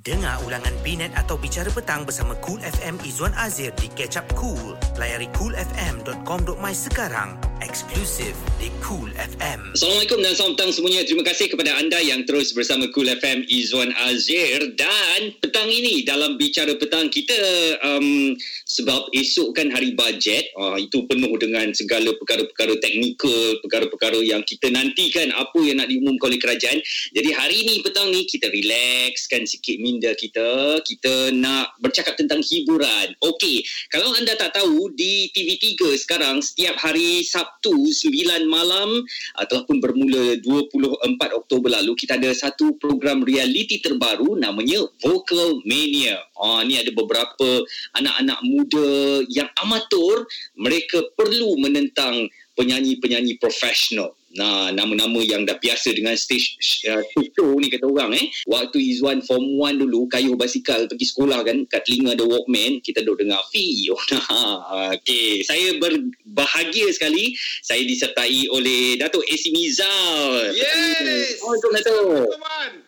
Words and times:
Dengar 0.00 0.40
ulangan 0.48 0.72
Binet 0.80 1.12
atau 1.12 1.36
Bicara 1.36 1.68
Petang 1.68 2.08
bersama 2.08 2.32
Cool 2.40 2.56
FM 2.64 3.04
Izwan 3.04 3.36
Azir 3.36 3.68
di 3.76 3.84
Catch 3.92 4.16
Up 4.16 4.24
Cool. 4.32 4.72
Layari 4.96 5.28
coolfm.com.my 5.36 6.72
sekarang. 6.72 7.36
Eksklusif 7.60 8.32
di 8.56 8.72
Cool 8.80 9.12
FM. 9.12 9.76
Assalamualaikum 9.76 10.24
dan 10.24 10.32
selamat 10.32 10.56
petang 10.56 10.72
semuanya. 10.72 11.04
Terima 11.04 11.20
kasih 11.28 11.52
kepada 11.52 11.76
anda 11.76 12.00
yang 12.00 12.24
terus 12.24 12.56
bersama 12.56 12.88
Cool 12.96 13.12
FM 13.12 13.44
Izwan 13.52 13.92
Azir. 14.08 14.72
Dan 14.72 15.36
petang 15.44 15.68
ini 15.68 16.00
dalam 16.08 16.40
Bicara 16.40 16.72
Petang 16.80 17.12
kita 17.12 17.36
um, 17.84 18.32
sebab 18.64 19.12
esok 19.12 19.52
kan 19.52 19.68
hari 19.68 19.92
bajet. 19.92 20.48
Uh, 20.56 20.80
itu 20.80 21.04
penuh 21.04 21.36
dengan 21.36 21.76
segala 21.76 22.16
perkara-perkara 22.16 22.72
teknikal, 22.80 23.60
perkara-perkara 23.68 24.16
yang 24.24 24.40
kita 24.48 24.72
nantikan 24.72 25.28
apa 25.36 25.60
yang 25.60 25.84
nak 25.84 25.92
diumumkan 25.92 26.32
oleh 26.32 26.40
kerajaan. 26.40 26.80
Jadi 27.12 27.30
hari 27.36 27.68
ini 27.68 27.84
petang 27.84 28.08
ni 28.08 28.24
kita 28.24 28.48
relaxkan 28.48 29.44
sikit 29.44 29.89
minda 29.90 30.14
kita 30.14 30.78
kita 30.86 31.34
nak 31.34 31.74
bercakap 31.82 32.14
tentang 32.14 32.38
hiburan. 32.46 33.10
Okey 33.18 33.66
kalau 33.90 34.14
anda 34.14 34.38
tak 34.38 34.54
tahu 34.54 34.94
di 34.94 35.26
TV3 35.34 35.98
sekarang 35.98 36.38
setiap 36.38 36.78
hari 36.78 37.26
Sabtu 37.26 37.74
9 37.74 38.46
malam 38.46 39.02
ataupun 39.34 39.82
bermula 39.82 40.38
24 40.38 41.18
Oktober 41.34 41.74
lalu 41.74 41.98
kita 41.98 42.14
ada 42.14 42.30
satu 42.30 42.78
program 42.78 43.26
reality 43.26 43.82
terbaru 43.82 44.38
namanya 44.38 44.86
Vocal 45.02 45.58
Mania. 45.66 46.22
Oh, 46.38 46.62
ni 46.62 46.78
ada 46.78 46.94
beberapa 46.94 47.66
anak-anak 47.98 48.38
muda 48.46 48.88
yang 49.26 49.50
amatur 49.58 50.24
mereka 50.54 51.02
perlu 51.18 51.58
menentang 51.58 52.30
penyanyi-penyanyi 52.54 53.36
profesional 53.42 54.14
Nah, 54.38 54.70
nama-nama 54.70 55.18
yang 55.26 55.42
dah 55.42 55.58
biasa 55.58 55.90
dengan 55.90 56.14
stage 56.14 56.54
uh, 56.86 57.02
show 57.34 57.50
ni 57.58 57.66
kata 57.66 57.82
orang 57.82 58.14
eh. 58.14 58.30
Waktu 58.46 58.78
Izwan 58.78 59.26
form 59.26 59.58
1 59.58 59.82
dulu 59.82 60.06
kayuh 60.06 60.38
basikal 60.38 60.86
pergi 60.86 61.06
sekolah 61.10 61.42
kan 61.42 61.66
kat 61.66 61.82
telinga 61.82 62.14
ada 62.14 62.22
Walkman, 62.22 62.78
kita 62.78 63.02
duduk 63.02 63.26
dengar 63.26 63.42
Fi. 63.50 63.90
Oh, 63.90 63.98
nah, 64.14 64.94
okay. 64.94 65.42
Saya 65.42 65.74
berbahagia 65.82 66.94
sekali 66.94 67.34
saya 67.66 67.82
disertai 67.82 68.46
oleh 68.54 68.94
Datuk 69.02 69.26
AC 69.26 69.50
Mizal. 69.50 70.54
Yes. 70.54 71.42
Oh, 71.42 71.58
Datuk. 71.58 72.30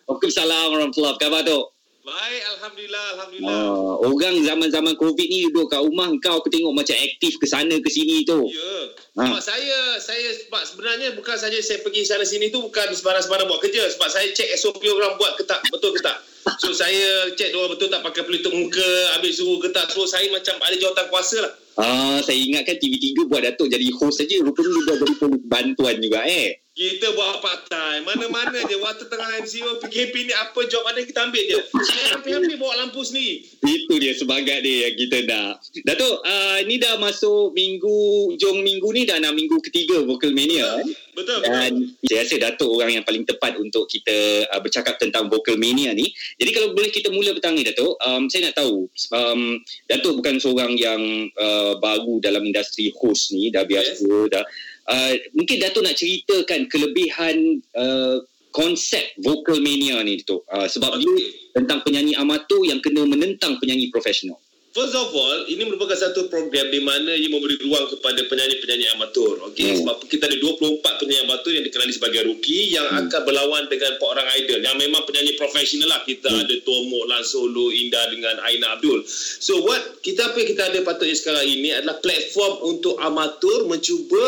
Waalaikumsalam 0.06 0.66
warahmatullahi 0.70 1.18
wabarakatuh. 1.18 1.81
Baik, 2.02 2.42
Alhamdulillah, 2.58 3.06
Alhamdulillah. 3.14 3.62
Uh, 3.62 3.94
orang 4.10 4.42
zaman-zaman 4.42 4.98
COVID 4.98 5.22
ni 5.22 5.46
duduk 5.46 5.70
kat 5.70 5.86
rumah 5.86 6.10
kau 6.18 6.42
aku 6.42 6.50
tengok 6.50 6.74
macam 6.74 6.98
aktif 6.98 7.38
ke 7.38 7.46
sana 7.46 7.78
ke 7.78 7.86
sini 7.86 8.26
tu. 8.26 8.42
Ya. 8.50 8.74
Ha. 9.22 9.30
Sebab 9.30 9.38
saya, 9.38 9.78
saya 10.02 10.34
sebab 10.34 10.66
sebenarnya 10.66 11.14
bukan 11.14 11.38
saja 11.38 11.54
saya 11.62 11.78
pergi 11.78 12.02
sana 12.02 12.26
sini 12.26 12.50
tu 12.50 12.58
bukan 12.58 12.90
sebarang-sebarang 12.90 13.46
buat 13.46 13.62
kerja. 13.62 13.86
Sebab 13.94 14.08
saya 14.10 14.26
cek 14.34 14.50
SOP 14.58 14.82
orang 14.82 15.14
buat 15.14 15.38
ke 15.38 15.46
tak, 15.46 15.62
betul 15.70 15.94
ke 15.94 16.02
tak. 16.02 16.18
So 16.58 16.74
saya 16.82 17.30
cek 17.38 17.54
dia 17.54 17.70
betul 17.70 17.86
tak 17.86 18.02
pakai 18.02 18.26
pelitup 18.26 18.50
muka, 18.50 18.90
ambil 19.14 19.30
suhu 19.30 19.62
ke 19.62 19.70
tak. 19.70 19.86
So 19.94 20.02
saya 20.02 20.26
macam 20.34 20.58
ada 20.58 20.74
jawatan 20.74 21.06
kuasa 21.06 21.38
lah. 21.38 21.52
Ah, 21.78 22.18
saya 22.18 22.34
ingatkan 22.34 22.82
TV3 22.82 23.30
buat 23.30 23.46
Datuk 23.46 23.70
jadi 23.70 23.86
host 23.94 24.18
saja. 24.18 24.42
Rupanya 24.42 24.74
dia 24.74 24.94
jadi 25.06 25.38
bantuan 25.46 26.02
juga 26.02 26.26
eh. 26.26 26.61
Kita 26.72 27.12
buat 27.12 27.44
part 27.44 27.68
time. 27.68 28.00
Mana-mana 28.08 28.64
je 28.64 28.80
waktu 28.80 29.04
tengah 29.04 29.44
MCO 29.44 29.76
PKP 29.84 30.24
ni 30.24 30.32
apa 30.32 30.56
job 30.72 30.80
ada 30.88 31.04
kita 31.04 31.28
ambil 31.28 31.44
je. 31.44 31.60
Saya 31.68 32.16
hampir-hampir 32.16 32.56
bawa 32.56 32.80
lampu 32.80 33.04
sendiri. 33.04 33.44
Itu 33.60 34.00
dia 34.00 34.16
sebagai 34.16 34.56
dia 34.64 34.88
yang 34.88 34.96
kita 34.96 35.18
nak. 35.28 35.60
Datuk, 35.84 36.24
uh, 36.24 36.64
ni 36.64 36.80
dah 36.80 36.96
masuk 36.96 37.52
minggu, 37.52 38.32
jom 38.40 38.64
minggu 38.64 38.88
ni 38.88 39.04
dah 39.04 39.20
nak 39.20 39.36
minggu 39.36 39.60
ketiga 39.68 40.00
Vocal 40.00 40.32
Mania. 40.32 40.80
Betul, 41.12 41.44
betul. 41.44 41.52
Dan 41.52 41.72
saya 42.08 42.24
rasa 42.24 42.36
Datuk 42.40 42.70
orang 42.72 42.96
yang 42.96 43.04
paling 43.04 43.28
tepat 43.28 43.52
untuk 43.60 43.84
kita 43.84 44.48
uh, 44.48 44.60
bercakap 44.64 44.96
tentang 44.96 45.28
Vocal 45.28 45.60
Mania 45.60 45.92
ni. 45.92 46.08
Jadi 46.40 46.56
kalau 46.56 46.72
boleh 46.72 46.88
kita 46.88 47.12
mula 47.12 47.36
petang 47.36 47.52
ni 47.52 47.68
Datuk, 47.68 48.00
um, 48.00 48.32
saya 48.32 48.48
nak 48.48 48.56
tahu. 48.56 48.88
Um, 49.12 49.60
Datuk 49.92 50.24
bukan 50.24 50.40
seorang 50.40 50.72
yang 50.80 51.28
uh, 51.36 51.76
baru 51.76 52.16
dalam 52.24 52.48
industri 52.48 52.88
host 52.96 53.36
ni, 53.36 53.52
dah 53.52 53.68
biasa, 53.68 54.08
yes. 54.08 54.32
dah 54.32 54.44
Uh, 54.82 55.14
mungkin 55.38 55.62
Dato' 55.62 55.82
nak 55.82 55.94
ceritakan 55.94 56.66
kelebihan 56.66 57.62
uh, 57.78 58.18
konsep 58.52 59.14
vocal 59.22 59.62
mania 59.62 60.02
ni 60.04 60.20
tu 60.26 60.42
uh, 60.44 60.68
sebab 60.68 60.98
okay. 60.98 61.02
dia 61.02 61.14
tentang 61.56 61.80
penyanyi 61.86 62.12
amatur 62.18 62.66
yang 62.66 62.82
kena 62.84 63.06
menentang 63.08 63.56
penyanyi 63.62 63.88
profesional. 63.88 64.42
First 64.72 64.96
of 64.96 65.12
all, 65.12 65.44
ini 65.52 65.68
merupakan 65.68 65.92
satu 65.92 66.32
program 66.32 66.72
di 66.72 66.80
mana 66.80 67.12
ia 67.12 67.28
memberi 67.28 67.60
ruang 67.60 67.92
kepada 67.92 68.24
penyanyi-penyanyi 68.24 68.88
amatur. 68.96 69.36
Okay? 69.52 69.76
Hmm. 69.76 69.84
Sebab 69.84 70.08
kita 70.08 70.32
ada 70.32 70.36
24 70.40 70.80
penyanyi 70.96 71.28
amatur 71.28 71.52
yang 71.52 71.64
dikenali 71.68 71.92
sebagai 71.92 72.24
rookie 72.24 72.72
yang 72.72 72.88
hmm. 72.88 73.04
akan 73.04 73.20
berlawan 73.20 73.68
dengan 73.68 74.00
orang 74.00 74.24
idol 74.40 74.64
yang 74.64 74.80
memang 74.80 75.04
penyanyi 75.04 75.36
profesional 75.36 75.92
lah. 75.92 76.00
Kita 76.08 76.24
hmm. 76.24 76.42
ada 76.48 76.54
Tomo, 76.64 77.04
Lan 77.04 77.20
Solo, 77.20 77.68
Indah 77.68 78.16
dengan 78.16 78.40
Aina 78.48 78.72
Abdul. 78.80 79.04
So 79.44 79.60
what 79.60 80.00
kita 80.00 80.32
apa 80.32 80.40
yang 80.40 80.48
kita 80.56 80.62
ada 80.72 80.78
patutnya 80.88 81.16
sekarang 81.20 81.44
ini 81.44 81.68
adalah 81.76 82.00
platform 82.00 82.64
untuk 82.64 82.96
amatur 82.96 83.68
mencuba 83.68 84.24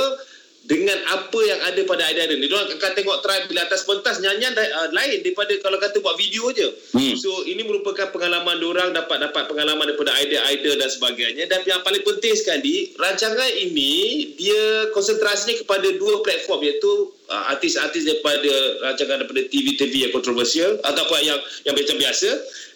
dengan 0.64 0.96
apa 1.12 1.38
yang 1.44 1.60
ada 1.60 1.80
pada 1.84 2.08
idol 2.08 2.40
ni. 2.40 2.48
Diorang 2.48 2.72
akan 2.72 2.92
tengok 2.96 3.20
try 3.20 3.44
bila 3.44 3.68
atas 3.68 3.84
pentas 3.84 4.16
nyanyian 4.24 4.56
uh, 4.56 4.88
lain 4.96 5.20
daripada 5.20 5.52
kalau 5.60 5.76
kata 5.76 6.00
buat 6.00 6.16
video 6.16 6.48
je. 6.56 6.72
Hmm. 6.96 7.12
So 7.20 7.44
ini 7.44 7.68
merupakan 7.68 8.08
pengalaman 8.08 8.56
diorang 8.64 8.96
dapat 8.96 9.28
dapat 9.28 9.44
pengalaman 9.44 9.92
daripada 9.92 10.16
idol-idol 10.24 10.74
dan 10.80 10.88
sebagainya 10.88 11.44
dan 11.52 11.60
yang 11.68 11.84
paling 11.84 12.00
penting 12.00 12.32
sekali 12.32 12.96
rancangan 12.96 13.50
ini 13.60 13.92
dia 14.40 14.88
konsentrasinya 14.96 15.60
kepada 15.60 15.88
dua 16.00 16.24
platform 16.24 16.64
iaitu 16.64 17.12
uh, 17.28 17.52
artis-artis 17.52 18.08
daripada 18.08 18.52
rancangan 18.88 19.20
daripada 19.20 19.44
TV-TV 19.52 20.08
yang 20.08 20.12
kontroversial 20.16 20.80
ataupun 20.80 21.20
yang 21.20 21.40
yang 21.68 21.76
macam 21.76 21.96
biasa 22.00 22.30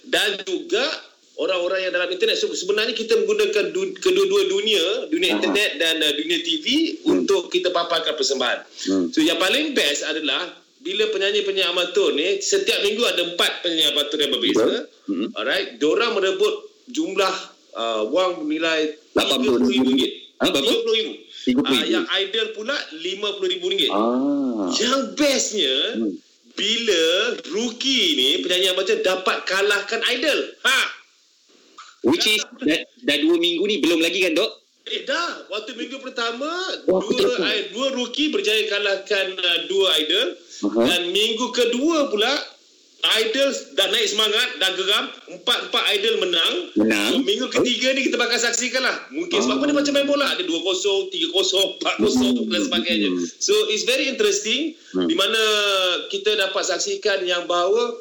dan 0.09 0.41
juga 0.45 1.08
orang-orang 1.39 1.87
yang 1.87 1.93
dalam 1.95 2.11
internet 2.11 2.37
so, 2.37 2.51
sebenarnya 2.51 2.93
kita 2.93 3.15
menggunakan 3.23 3.71
du- 3.71 3.95
kedua-dua 3.95 4.43
dunia 4.51 4.85
dunia 5.07 5.31
Aha. 5.33 5.37
internet 5.39 5.71
dan 5.79 6.03
uh, 6.03 6.13
dunia 6.19 6.39
TV 6.43 6.99
hmm. 6.99 7.15
untuk 7.15 7.49
kita 7.49 7.71
paparkan 7.71 8.19
persembahan 8.19 8.67
hmm. 8.67 9.07
so 9.15 9.23
yang 9.23 9.39
paling 9.39 9.73
best 9.73 10.03
adalah 10.03 10.51
bila 10.83 11.11
penyanyi-penyanyi 11.15 11.71
amatur 11.71 12.15
ni 12.15 12.43
setiap 12.43 12.83
minggu 12.83 13.03
ada 13.07 13.23
empat 13.35 13.63
penyanyi 13.63 13.87
amatur 13.95 14.19
yang 14.19 14.33
berbeza 14.35 14.91
hmm. 15.07 15.29
alright 15.39 15.79
diorang 15.79 16.19
merebut 16.19 16.55
jumlah 16.91 17.35
uh, 17.79 18.03
wang 18.11 18.43
bernilai 18.43 18.99
RM80,000 19.15 20.27
Ha, 20.39 20.55
berapa? 20.55 20.71
RM30,000 20.71 21.67
uh, 21.67 21.87
yang 21.91 22.07
idol 22.15 22.47
pula 22.55 22.79
RM50,000 22.95 23.91
ah. 23.91 24.71
yang 24.71 25.19
bestnya 25.19 25.99
hmm. 25.99 26.15
bila 26.55 27.03
rookie 27.51 28.15
ni 28.15 28.29
penyanyi 28.47 28.71
amatur 28.71 29.03
dapat 29.03 29.43
kalahkan 29.51 29.99
idol 30.15 30.39
ha 30.63 30.98
Which 32.07 32.27
is 32.31 32.43
dah, 32.63 32.79
dah 33.03 33.17
dua 33.19 33.37
minggu 33.43 33.65
ni 33.67 33.83
belum 33.83 33.99
lagi 33.99 34.23
kan 34.23 34.39
dok? 34.39 34.51
Eh 34.89 35.05
dah, 35.05 35.51
waktu 35.53 35.77
minggu 35.77 36.01
pertama 36.01 36.49
oh, 36.89 37.03
dua 37.03 37.45
I, 37.45 37.75
dua 37.75 37.93
rookie 37.93 38.33
berjaya 38.33 38.71
kalahkan 38.73 39.37
uh, 39.37 39.59
dua 39.69 39.87
idol 40.01 40.27
uh-huh. 40.33 40.87
dan 40.87 41.13
minggu 41.13 41.53
kedua 41.53 42.09
pula 42.09 42.33
idol 43.21 43.53
dah 43.77 43.87
naik 43.95 44.09
semangat 44.11 44.49
dah 44.59 44.71
geram 44.79 45.05
empat 45.29 45.59
empat 45.69 45.85
idol 45.99 46.15
menang. 46.25 46.55
Menang. 46.79 47.13
So, 47.19 47.27
minggu 47.27 47.47
ketiga 47.53 47.93
ni 47.99 48.01
kita 48.09 48.17
bakal 48.17 48.39
saksikan 48.41 48.81
lah. 48.81 48.97
Mungkin 49.13 49.39
sebab 49.43 49.59
uh-huh. 49.59 49.69
apa 49.69 49.71
dia 49.75 49.77
macam 49.83 49.93
main 49.99 50.09
bola 50.09 50.27
ada 50.39 50.43
dua 50.47 50.61
kosong, 50.65 51.11
tiga 51.13 51.29
kosong, 51.35 51.83
empat 51.83 51.95
kosong 51.99 52.33
uh-huh. 52.47 52.53
dan 52.55 52.61
sebagainya. 52.63 53.11
So 53.43 53.53
it's 53.75 53.85
very 53.85 54.07
interesting 54.07 54.79
uh-huh. 54.95 55.05
di 55.05 55.19
mana 55.19 55.43
kita 56.09 56.33
dapat 56.39 56.63
saksikan 56.63 57.27
yang 57.27 57.45
bahawa 57.51 57.93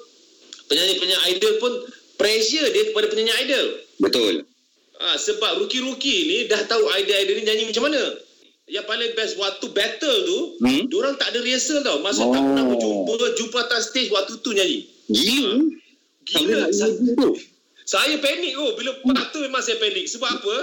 penyanyi-penyanyi 0.72 1.35
idol 1.35 1.53
pun 1.59 1.74
pressure 2.17 2.67
dia 2.73 2.91
kepada 2.91 3.07
penyanyi 3.13 3.33
idol. 3.45 3.67
Betul. 4.01 4.33
Ha, 4.97 5.13
sebab 5.13 5.61
rookie-rookie 5.61 6.25
ni 6.25 6.38
dah 6.50 6.66
tahu 6.66 6.89
idol-idol 6.97 7.35
ni 7.38 7.44
nyanyi 7.45 7.63
macam 7.69 7.85
mana. 7.85 8.01
Yang 8.67 8.85
paling 8.89 9.11
best 9.16 9.33
waktu 9.39 9.66
battle 9.72 10.17
tu, 10.28 10.39
hmm? 10.59 10.91
diorang 10.91 11.16
tak 11.16 11.31
ada 11.31 11.39
rehearsal 11.39 11.79
tau. 11.85 12.01
Masa 12.03 12.25
oh. 12.25 12.33
tak 12.33 12.41
pernah 12.44 12.66
berjumpa, 12.67 13.25
jumpa 13.39 13.57
atas 13.63 13.94
stage 13.94 14.11
waktu 14.11 14.33
tu 14.41 14.51
nyanyi. 14.51 14.89
Gila. 15.07 15.53
Ha. 15.53 15.61
Gila. 16.28 16.61
Saya, 16.73 16.91
saya 17.88 18.16
panik 18.20 18.53
oh. 18.59 18.75
Bila 18.75 18.91
hmm. 18.91 19.16
waktu 19.16 19.37
memang 19.47 19.63
saya 19.63 19.78
panik. 19.79 20.09
Sebab 20.09 20.28
apa? 20.43 20.55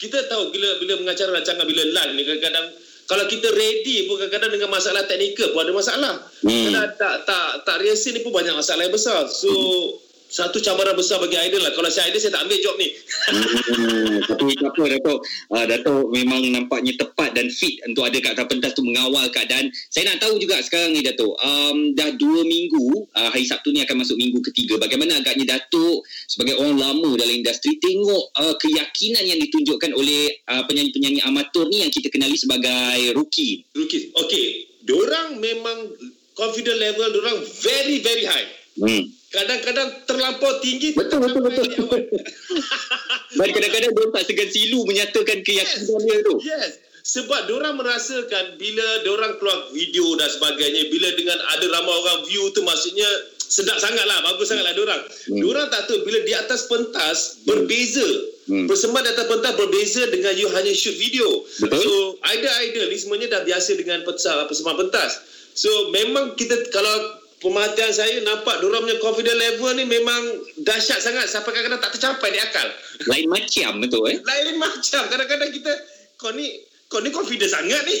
Kita 0.00 0.16
tahu 0.32 0.48
bila 0.54 0.80
bila 0.80 0.96
mengacara 0.96 1.36
rancangan 1.36 1.68
bila 1.68 1.82
live 1.84 2.12
ni 2.16 2.24
kadang-kadang 2.24 2.66
kalau 3.04 3.28
kita 3.28 3.52
ready 3.52 4.08
pun 4.08 4.16
kadang-kadang 4.16 4.56
dengan 4.56 4.70
masalah 4.72 5.04
teknikal 5.04 5.52
pun 5.52 5.68
ada 5.68 5.74
masalah. 5.76 6.14
Hmm. 6.40 6.72
Kadang 6.72 6.96
tak 6.96 7.14
tak 7.28 7.46
tak 7.68 7.76
rehearsal 7.84 8.16
ni 8.16 8.24
pun 8.24 8.32
banyak 8.32 8.56
masalah 8.56 8.88
yang 8.88 8.94
besar. 8.94 9.28
So 9.28 9.50
hmm 9.50 9.99
satu 10.30 10.62
cabaran 10.62 10.94
besar 10.94 11.18
bagi 11.18 11.34
Aidil 11.34 11.58
lah. 11.58 11.74
Kalau 11.74 11.90
saya 11.90 12.08
Aidil, 12.08 12.22
saya 12.22 12.38
tak 12.38 12.46
ambil 12.46 12.58
job 12.62 12.78
ni. 12.78 12.88
Hmm, 13.26 14.16
tapi 14.30 14.54
apa, 14.62 14.82
Datuk? 14.96 15.18
Uh, 15.50 15.64
Datuk 15.66 16.06
memang 16.14 16.40
nampaknya 16.54 16.94
tepat 16.94 17.34
dan 17.34 17.50
fit 17.50 17.82
untuk 17.84 18.06
ada 18.06 18.14
kat 18.22 18.46
pentas 18.46 18.72
tu 18.78 18.86
mengawal 18.86 19.26
keadaan. 19.34 19.74
Saya 19.90 20.14
nak 20.14 20.22
tahu 20.22 20.38
juga 20.38 20.62
sekarang 20.62 20.94
ni, 20.94 21.02
Datuk. 21.02 21.34
Um, 21.42 21.92
dah 21.98 22.14
dua 22.14 22.46
minggu, 22.46 23.10
uh, 23.10 23.28
hari 23.34 23.42
Sabtu 23.44 23.74
ni 23.74 23.82
akan 23.82 24.06
masuk 24.06 24.14
minggu 24.14 24.38
ketiga. 24.54 24.78
Bagaimana 24.78 25.18
agaknya 25.18 25.58
Datuk 25.58 26.06
sebagai 26.30 26.56
orang 26.62 26.78
lama 26.78 27.10
dalam 27.18 27.34
industri 27.34 27.76
tengok 27.82 28.30
uh, 28.38 28.54
keyakinan 28.56 29.26
yang 29.26 29.42
ditunjukkan 29.42 29.90
oleh 29.98 30.30
uh, 30.46 30.62
penyanyi-penyanyi 30.70 31.20
amatur 31.26 31.66
ni 31.66 31.82
yang 31.82 31.90
kita 31.90 32.06
kenali 32.06 32.38
sebagai 32.38 33.18
rookie? 33.18 33.66
Rookie. 33.74 34.14
Okay. 34.14 34.70
Diorang 34.86 35.42
memang 35.42 35.92
confident 36.32 36.78
level 36.80 37.08
diorang 37.12 37.38
very, 37.60 38.00
very 38.00 38.24
high. 38.24 38.48
Hmm. 38.80 39.19
Kadang-kadang 39.30 39.88
terlampau 40.04 40.58
tinggi 40.58 40.92
Betul, 40.92 41.22
betul, 41.22 41.42
betul. 41.46 41.66
Dan 43.38 43.48
kadang-kadang 43.54 43.90
dia 43.94 44.06
tak 44.10 44.24
segan 44.26 44.48
silu 44.50 44.82
menyatakan 44.84 45.38
keyakinan 45.46 46.00
dia 46.02 46.18
tu. 46.26 46.34
Yes. 46.42 46.72
Sebab 47.00 47.48
diorang 47.48 47.80
merasakan 47.80 48.60
bila 48.60 48.86
diorang 49.02 49.40
keluar 49.40 49.72
video 49.72 50.14
dan 50.20 50.28
sebagainya, 50.28 50.92
bila 50.92 51.08
dengan 51.16 51.38
ada 51.56 51.66
ramai 51.72 51.94
orang 51.96 52.20
view 52.28 52.52
tu 52.52 52.60
maksudnya 52.60 53.08
sedap 53.50 53.80
sangat 53.82 54.04
lah, 54.04 54.20
bagus 54.22 54.46
sangat 54.52 54.68
lah 54.68 54.74
diorang. 54.76 55.00
Hmm. 55.00 55.38
Diorang 55.40 55.66
tak 55.72 55.88
tahu 55.88 56.04
bila 56.04 56.20
di 56.22 56.34
atas 56.36 56.68
pentas 56.68 57.42
berbeza. 57.48 58.06
Hmm. 58.46 58.68
Persembahan 58.68 59.04
di 59.08 59.10
atas 59.16 59.26
pentas 59.26 59.52
berbeza 59.56 60.02
dengan 60.12 60.32
you 60.36 60.46
hanya 60.52 60.72
shoot 60.76 60.94
video. 61.00 61.26
Betul. 61.64 61.80
So, 61.82 61.92
idol-idol 62.20 62.86
ni 62.92 62.96
semuanya 63.00 63.26
dah 63.38 63.42
biasa 63.48 63.70
dengan 63.80 64.04
pentas, 64.04 64.46
persembahan 64.46 64.78
pentas. 64.86 65.10
So, 65.56 65.90
memang 65.90 66.38
kita 66.38 66.68
kalau 66.70 67.19
pemerhatian 67.40 67.90
saya 67.90 68.20
nampak 68.22 68.60
diorang 68.60 68.84
punya 68.84 69.00
confidence 69.00 69.40
level 69.40 69.72
ni 69.74 69.84
memang 69.88 70.20
dahsyat 70.60 71.00
sangat 71.00 71.26
sampai 71.26 71.56
kadang-kadang 71.56 71.80
tak 71.80 71.92
tercapai 71.96 72.28
di 72.30 72.40
akal. 72.40 72.68
Lain 73.08 73.26
macam 73.26 73.70
betul 73.80 74.04
eh. 74.12 74.20
Lain 74.20 74.56
macam 74.60 75.02
kadang-kadang 75.08 75.50
kita 75.50 75.72
kau 76.20 76.30
ni 76.36 76.60
kau 76.86 77.00
ni 77.00 77.08
confident 77.10 77.48
sangat 77.50 77.80
ni. 77.88 77.96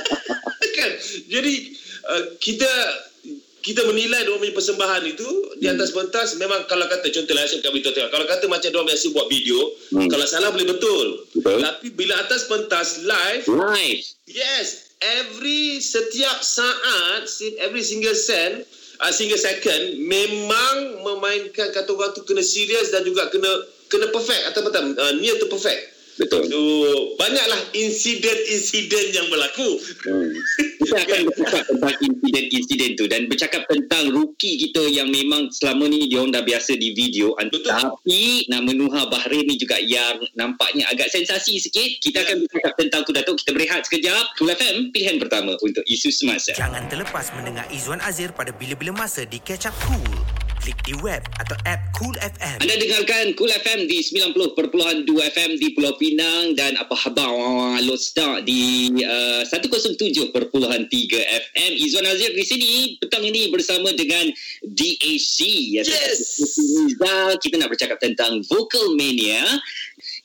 kan? 0.78 0.90
Jadi 1.30 1.54
uh, 2.10 2.22
kita 2.42 2.70
kita 3.66 3.82
menilai 3.82 4.22
dia 4.22 4.38
punya 4.38 4.54
persembahan 4.54 5.02
itu 5.10 5.26
di 5.58 5.66
atas 5.66 5.90
pentas 5.90 6.38
memang 6.38 6.70
kalau 6.70 6.86
kata 6.86 7.10
contohlah 7.10 7.42
saya 7.50 7.58
kami 7.66 7.82
tahu 7.82 7.98
kalau 8.14 8.22
kata 8.22 8.46
macam 8.46 8.70
dia 8.70 8.82
biasa 8.82 9.06
buat 9.10 9.26
video 9.26 9.58
Hmm. 9.86 10.10
kalau 10.10 10.26
salah 10.26 10.50
boleh 10.54 10.66
betul. 10.70 11.26
Betul. 11.34 11.62
Tapi 11.62 11.86
bila 11.94 12.14
atas 12.18 12.46
pentas 12.50 13.02
live 13.06 13.46
Live. 13.46 14.02
yes 14.26 14.85
every 15.02 15.82
setiap 15.82 16.40
saat 16.40 17.28
every 17.60 17.84
single 17.84 18.16
cent 18.16 18.64
uh, 19.00 19.12
single 19.12 19.40
second 19.40 20.00
memang 20.00 21.04
memainkan 21.04 21.72
kata 21.72 21.90
orang 21.92 22.12
tu 22.16 22.24
kena 22.24 22.40
serius 22.40 22.92
dan 22.92 23.04
juga 23.04 23.28
kena 23.28 23.50
kena 23.86 24.08
perfect 24.10 24.42
atau 24.52 24.60
betul 24.66 24.96
uh, 24.96 25.12
near 25.20 25.36
to 25.38 25.46
perfect. 25.48 25.95
Betul. 26.16 26.48
So, 26.48 26.60
banyaklah 27.20 27.60
insiden-insiden 27.76 29.12
yang 29.12 29.26
berlaku. 29.28 29.76
Hmm. 30.08 30.32
Kita 30.80 30.96
akan 31.04 31.20
bercakap 31.28 31.62
tentang 31.68 31.94
insiden-insiden 32.00 32.90
tu 32.96 33.04
dan 33.04 33.28
bercakap 33.28 33.62
tentang 33.68 34.08
rookie 34.12 34.56
kita 34.56 34.88
yang 34.88 35.12
memang 35.12 35.52
selama 35.52 35.88
ni 35.92 36.08
dia 36.08 36.24
orang 36.24 36.32
dah 36.32 36.44
biasa 36.44 36.76
di 36.76 36.96
video 36.96 37.36
Betul. 37.36 37.68
tapi 37.68 38.46
nama 38.48 38.70
Nuha 38.72 39.08
Bahrain 39.08 39.44
ni 39.44 39.56
juga 39.60 39.76
yang 39.80 40.20
nampaknya 40.36 40.88
agak 40.88 41.12
sensasi 41.12 41.60
sikit. 41.60 42.00
Kita 42.00 42.24
akan 42.24 42.48
bercakap 42.48 42.72
tentang 42.80 43.00
tu 43.04 43.12
Datuk. 43.12 43.36
Kita 43.40 43.50
berehat 43.52 43.84
sekejap. 43.84 44.24
Cool 44.40 44.52
FM 44.52 44.90
pilihan 44.92 45.16
pertama 45.20 45.56
untuk 45.60 45.84
isu 45.84 46.08
semasa. 46.08 46.56
Jangan 46.56 46.88
terlepas 46.88 47.32
mendengar 47.36 47.68
Izwan 47.68 48.00
Azir 48.00 48.32
pada 48.32 48.52
bila-bila 48.56 48.92
masa 49.04 49.28
di 49.28 49.36
Catch 49.40 49.68
Up 49.68 49.76
Cool. 49.84 50.35
Klik 50.62 50.78
di 50.82 50.94
web 51.04 51.22
atau 51.38 51.56
app 51.68 51.92
Cool 51.94 52.16
FM. 52.16 52.58
Anda 52.64 52.74
dengarkan 52.80 53.24
Cool 53.36 53.52
FM 53.52 53.86
di 53.86 54.02
90.2 54.02 55.06
FM 55.06 55.50
di 55.60 55.72
Pulau 55.76 55.94
Pinang 56.00 56.56
dan 56.56 56.74
apa 56.80 56.96
khabar 56.96 57.28
Lodestar 57.84 58.42
di 58.42 58.90
uh, 59.04 59.42
107.3 59.44 60.32
FM. 61.22 61.70
Izwan 61.76 62.08
Azir 62.08 62.32
di 62.34 62.44
sini 62.44 62.70
petang 62.98 63.22
ini 63.22 63.52
bersama 63.52 63.92
dengan 63.94 64.26
DAC. 64.64 65.38
Yes. 65.84 66.40
Kita 67.40 67.54
nak 67.60 67.70
bercakap 67.70 68.00
tentang 68.00 68.40
Vocal 68.48 68.96
Mania 68.96 69.44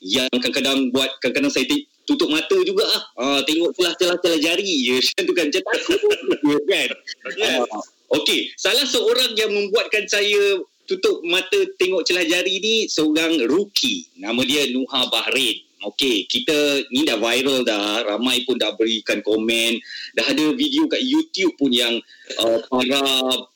yang 0.02 0.28
kadang-kadang 0.32 0.90
buat 0.90 1.12
kadang-kadang 1.22 1.52
saya 1.54 1.66
t- 1.70 1.86
tutup 2.02 2.26
mata 2.28 2.58
juga 2.66 2.82
ah. 2.90 3.02
Uh, 3.14 3.40
tengok 3.46 3.70
celah-celah-celah 3.78 4.40
jari 4.42 4.70
je. 4.90 4.96
Macam 5.06 5.22
tu 5.22 5.34
kan. 5.36 5.46
Macam 5.46 5.62
takut 5.62 6.62
kan. 6.72 6.90
Yes. 7.38 8.01
Okey, 8.12 8.52
salah 8.60 8.84
seorang 8.84 9.32
yang 9.40 9.48
membuatkan 9.56 10.04
saya 10.04 10.60
tutup 10.84 11.24
mata 11.24 11.56
tengok 11.80 12.04
celah 12.04 12.28
jari 12.28 12.60
ni 12.60 12.84
seorang 12.84 13.48
rookie. 13.48 14.04
Nama 14.20 14.40
dia 14.44 14.68
Nuha 14.68 15.08
Bahrain. 15.08 15.64
Okey, 15.82 16.30
kita 16.30 16.86
ni 16.94 17.02
dah 17.02 17.18
viral 17.18 17.66
dah. 17.66 18.06
Ramai 18.06 18.46
pun 18.46 18.54
dah 18.54 18.70
berikan 18.78 19.18
komen. 19.18 19.82
Dah 20.14 20.30
ada 20.30 20.54
video 20.54 20.86
kat 20.86 21.02
YouTube 21.02 21.58
pun 21.58 21.74
yang 21.74 21.98
uh, 22.38 22.58
para 22.70 23.02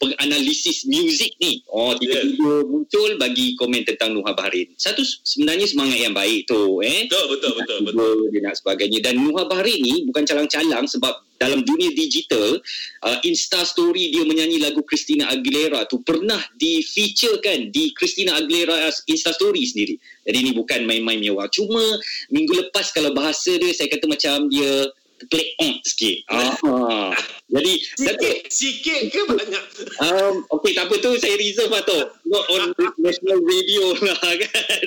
penganalisis 0.02 0.90
muzik 0.90 1.38
ni. 1.38 1.62
Oh, 1.70 1.94
tiba-tiba 1.94 2.66
muncul 2.66 3.14
bagi 3.20 3.54
komen 3.54 3.86
tentang 3.86 4.16
Nuha 4.16 4.34
Bahrain. 4.34 4.74
Satu 4.74 5.06
sebenarnya 5.22 5.70
semangat 5.70 6.02
yang 6.02 6.16
baik 6.18 6.50
tu. 6.50 6.82
Eh? 6.82 7.06
Betul, 7.06 7.38
betul, 7.38 7.52
betul, 7.62 7.78
betul. 7.86 7.94
Betul. 7.94 8.32
Dia 8.34 8.40
nak 8.42 8.56
sebagainya. 8.58 8.98
Dan 9.06 9.14
Nuha 9.22 9.46
Bahrain 9.46 9.78
ni 9.78 10.02
bukan 10.10 10.26
calang-calang 10.26 10.90
sebab 10.90 11.25
dalam 11.36 11.60
dunia 11.60 11.92
digital, 11.92 12.56
uh, 13.04 13.18
Insta 13.28 13.60
story 13.68 14.08
dia 14.08 14.24
menyanyi 14.24 14.64
lagu 14.64 14.80
Christina 14.88 15.28
Aguilera 15.28 15.84
tu 15.84 16.00
pernah 16.00 16.40
di-featurekan 16.56 17.68
di 17.68 17.92
Christina 17.92 18.40
Aguilera 18.40 18.88
Insta 19.04 19.36
story 19.36 19.68
sendiri. 19.68 20.00
Jadi 20.24 20.38
ni 20.40 20.52
bukan 20.56 20.88
main-main 20.88 21.26
punya 21.26 21.32
orang. 21.34 21.50
Cuma 21.50 21.84
minggu 22.30 22.52
lepas 22.54 22.94
kalau 22.94 23.10
bahasa 23.10 23.58
dia, 23.58 23.74
saya 23.74 23.90
kata 23.90 24.06
macam 24.06 24.46
dia 24.46 24.86
play 25.26 25.56
on 25.58 25.80
sikit. 25.82 26.16
Ah. 26.30 27.16
Jadi, 27.56 27.72
Datuk, 28.04 28.50
Sikit, 28.50 28.50
sikit 28.50 29.00
ke 29.14 29.20
banyak? 29.30 29.64
Um, 30.02 30.44
okay, 30.50 30.74
tak 30.74 30.90
apa 30.90 30.98
tu 30.98 31.14
saya 31.16 31.38
reserve 31.38 31.72
lah 31.72 31.82
tu. 31.86 31.98
Not 32.26 32.44
on 32.52 32.74
national 33.06 33.38
radio 33.40 33.94
lah 34.02 34.18
kan. 34.44 34.86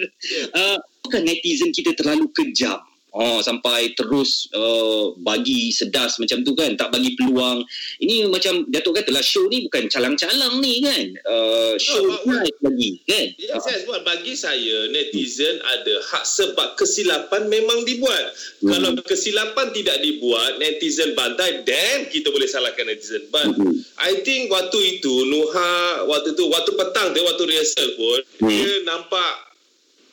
Uh, 0.54 0.78
bukan 1.02 1.22
netizen 1.26 1.74
kita 1.74 1.96
terlalu 1.98 2.30
kejam. 2.36 2.78
Oh, 3.10 3.42
sampai 3.42 3.98
terus 3.98 4.46
uh, 4.54 5.18
bagi 5.18 5.74
sedas 5.74 6.22
macam 6.22 6.46
tu 6.46 6.54
kan. 6.54 6.78
Tak 6.78 6.94
bagi 6.94 7.18
peluang. 7.18 7.66
Ini 7.98 8.30
macam 8.30 8.70
Datuk 8.70 9.02
kata 9.02 9.10
lah, 9.10 9.26
show 9.26 9.50
ni 9.50 9.66
bukan 9.66 9.90
calang-calang 9.90 10.62
ni 10.62 10.78
kan. 10.86 11.06
Uh, 11.26 11.74
show 11.82 12.06
No, 12.06 12.22
but- 12.22 12.46
night 12.46 12.58
lagi 12.62 12.92
kan. 13.10 13.26
Ya, 13.42 13.58
saya 13.58 13.82
sebut 13.82 14.06
bagi 14.06 14.38
saya 14.38 14.94
netizen 14.94 15.58
ada 15.58 15.96
hak 16.06 16.22
sebab 16.22 16.78
kesilapan 16.78 17.50
memang 17.50 17.82
dibuat. 17.82 18.30
Hmm. 18.62 18.78
Kalau 18.78 18.92
kesilapan 19.02 19.74
tidak 19.74 19.98
dibuat, 20.00 20.62
netizen 20.62 21.18
bantai, 21.18 21.66
then 21.66 22.06
kita 22.08 22.30
boleh 22.30 22.46
salahkan 22.46 22.86
netizen. 22.86 23.26
But 23.34 23.50
Hmm. 23.50 23.74
I 23.98 24.22
think 24.22 24.48
waktu 24.48 25.02
itu 25.02 25.26
Nuha 25.26 26.06
waktu 26.06 26.38
tu 26.38 26.46
waktu 26.46 26.72
petang 26.72 27.12
dia 27.12 27.26
waktu 27.26 27.44
rehearsal 27.44 27.90
pun 27.98 28.22
Hmm. 28.40 28.54
dia 28.54 28.86
nampak 28.86 29.49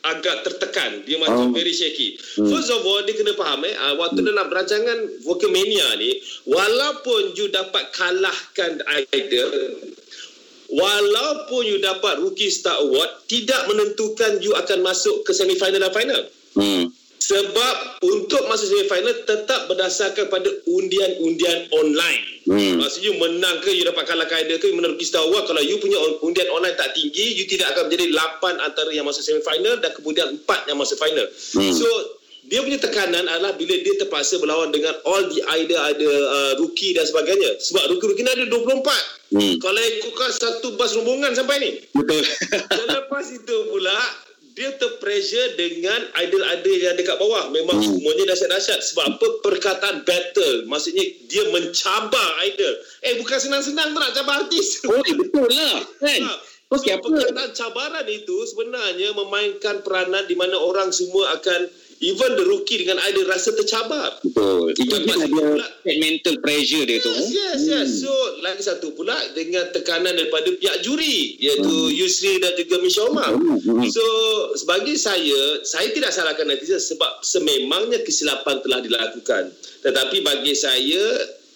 agak 0.07 0.47
tertekan. 0.47 1.03
Dia 1.03 1.19
macam 1.19 1.51
Oh. 1.51 1.55
very 1.55 1.75
shaky. 1.75 2.15
Hmm. 2.39 2.51
First 2.51 2.71
of 2.71 2.87
all, 2.87 3.03
dia 3.03 3.19
kena 3.19 3.35
faham 3.35 3.67
eh, 3.67 3.75
ah, 3.75 3.95
waktu 3.99 4.23
dalam 4.23 4.47
rancangan 4.47 5.23
Vocal 5.27 5.51
Mania 5.51 5.87
ni, 5.99 6.23
walaupun 6.47 7.35
you 7.35 7.51
dapat 7.51 7.91
kalahkan 7.91 8.81
idol, 9.13 9.53
walaupun 10.71 11.63
you 11.67 11.79
dapat 11.83 12.23
Rookie 12.23 12.51
Star 12.51 12.79
Award, 12.83 13.27
tidak 13.27 13.67
menentukan 13.67 14.39
you 14.43 14.55
akan 14.55 14.83
masuk 14.87 15.27
ke 15.27 15.35
semifinal 15.35 15.83
dan 15.83 15.93
final. 15.93 16.23
Hmm. 16.57 16.89
Sebab 17.27 18.07
untuk 18.07 18.47
masuk 18.47 18.71
semifinal 18.71 19.15
tetap 19.27 19.67
berdasarkan 19.67 20.31
pada 20.31 20.47
undian-undian 20.71 21.67
online. 21.75 22.23
Hmm. 22.47 22.79
Maksudnya 22.79 23.19
menang 23.19 23.59
ke, 23.67 23.75
you 23.75 23.83
dapat 23.83 24.07
kalahkan 24.07 24.47
idol 24.47 24.63
ke, 24.63 24.71
you 24.71 24.79
menang 24.79 24.95
Star 25.03 25.27
Award. 25.27 25.51
Kalau 25.51 25.59
you 25.59 25.83
punya 25.83 25.99
undian 26.23 26.47
online 26.55 26.79
tak 26.79 26.95
tinggi, 26.95 27.35
you 27.35 27.51
tidak 27.51 27.75
akan 27.75 27.91
menjadi 27.91 28.15
8 28.15 28.63
antara 28.63 28.91
yang 28.95 29.03
masuk 29.03 29.27
semifinal 29.27 29.75
dan 29.83 29.91
kemudian 29.99 30.39
4 30.47 30.71
yang 30.71 30.79
masuk 30.79 31.03
final. 31.03 31.27
Hmm. 31.27 31.75
So, 31.75 31.89
dia 32.47 32.63
punya 32.63 32.79
tekanan 32.79 33.27
adalah 33.27 33.59
bila 33.59 33.75
dia 33.75 33.95
terpaksa 33.99 34.39
berlawan 34.39 34.71
dengan 34.71 34.95
all 35.03 35.27
the 35.27 35.43
idol 35.59 35.83
ada 35.83 36.11
uh, 36.31 36.53
rookie 36.63 36.95
dan 36.95 37.03
sebagainya. 37.03 37.59
Sebab 37.59 37.91
rookie-rookie 37.91 38.23
ni 38.23 38.31
ada 38.31 38.47
24. 38.47 39.35
Hmm. 39.35 39.55
Kalau 39.59 39.81
ikutkan 39.83 40.31
satu 40.31 40.79
bas 40.79 40.95
rombongan 40.95 41.35
sampai 41.35 41.59
ni. 41.59 41.71
Betul. 41.91 42.23
Dan 42.71 42.87
lepas 42.87 43.27
itu 43.35 43.57
pula 43.75 43.99
dia 44.57 44.73
terpressure 44.81 45.53
dengan 45.61 46.01
idol-idol 46.17 46.77
yang 46.81 46.97
dekat 46.97 47.21
bawah. 47.21 47.53
Memang 47.53 47.77
Hmm. 47.77 48.01
semuanya 48.01 48.33
dahsyat-dahsyat. 48.33 48.81
Sebab 48.89 49.05
apa 49.05 49.27
perkataan 49.45 50.01
battle. 50.09 50.65
Maksudnya 50.65 51.05
dia 51.29 51.45
mencabar 51.53 52.29
idol. 52.49 52.75
Eh 53.05 53.21
bukan 53.21 53.37
senang-senang 53.37 53.93
tu 53.93 54.01
nak 54.01 54.17
cabar 54.17 54.49
artis. 54.49 54.81
oh, 54.89 55.05
betul 55.05 55.45
lah 55.53 55.85
kan. 56.01 56.21
Ha. 56.25 56.35
So, 56.67 56.83
apa? 56.83 56.99
perkataan 56.99 57.53
cabaran 57.55 58.07
itu 58.11 58.37
sebenarnya 58.51 59.15
memainkan 59.15 59.87
peranan 59.87 60.27
di 60.27 60.35
mana 60.35 60.59
orang 60.59 60.91
semua 60.91 61.39
akan 61.39 61.71
even 61.99 62.37
the 62.37 62.45
rookie 62.45 62.81
dengan 62.81 63.01
idol 63.05 63.25
rasa 63.27 63.53
tercabar. 63.53 64.21
Betul. 64.21 64.77
Itu 64.77 64.97
dia 65.01 65.17
itu 65.17 65.21
ada 65.23 65.29
pula- 65.29 65.73
mental 65.87 66.35
pressure 66.39 66.85
dia 66.85 66.99
tu. 66.99 67.09
Yes, 67.09 67.31
yes, 67.31 67.61
yes. 67.65 67.89
So, 68.03 68.13
lagi 68.41 68.61
satu 68.61 68.93
pula 68.93 69.17
dengan 69.33 69.71
tekanan 69.71 70.13
daripada 70.13 70.53
pihak 70.53 70.81
juri 70.81 71.37
iaitu 71.37 71.65
Hmm. 71.67 71.93
Yusri 71.93 72.37
dan 72.37 72.53
juga 72.55 72.77
Misha 72.79 73.03
Omar. 73.03 73.33
Hmm, 73.33 73.57
hmm. 73.57 73.89
So, 73.89 74.05
bagi 74.65 74.95
saya, 74.95 75.63
saya 75.63 75.89
tidak 75.91 76.11
salahkan 76.11 76.45
netizen 76.45 76.79
sebab 76.79 77.21
sememangnya 77.21 78.03
kesilapan 78.03 78.61
telah 78.61 78.81
dilakukan. 78.81 79.51
Tetapi 79.81 80.17
bagi 80.21 80.53
saya, 80.53 81.05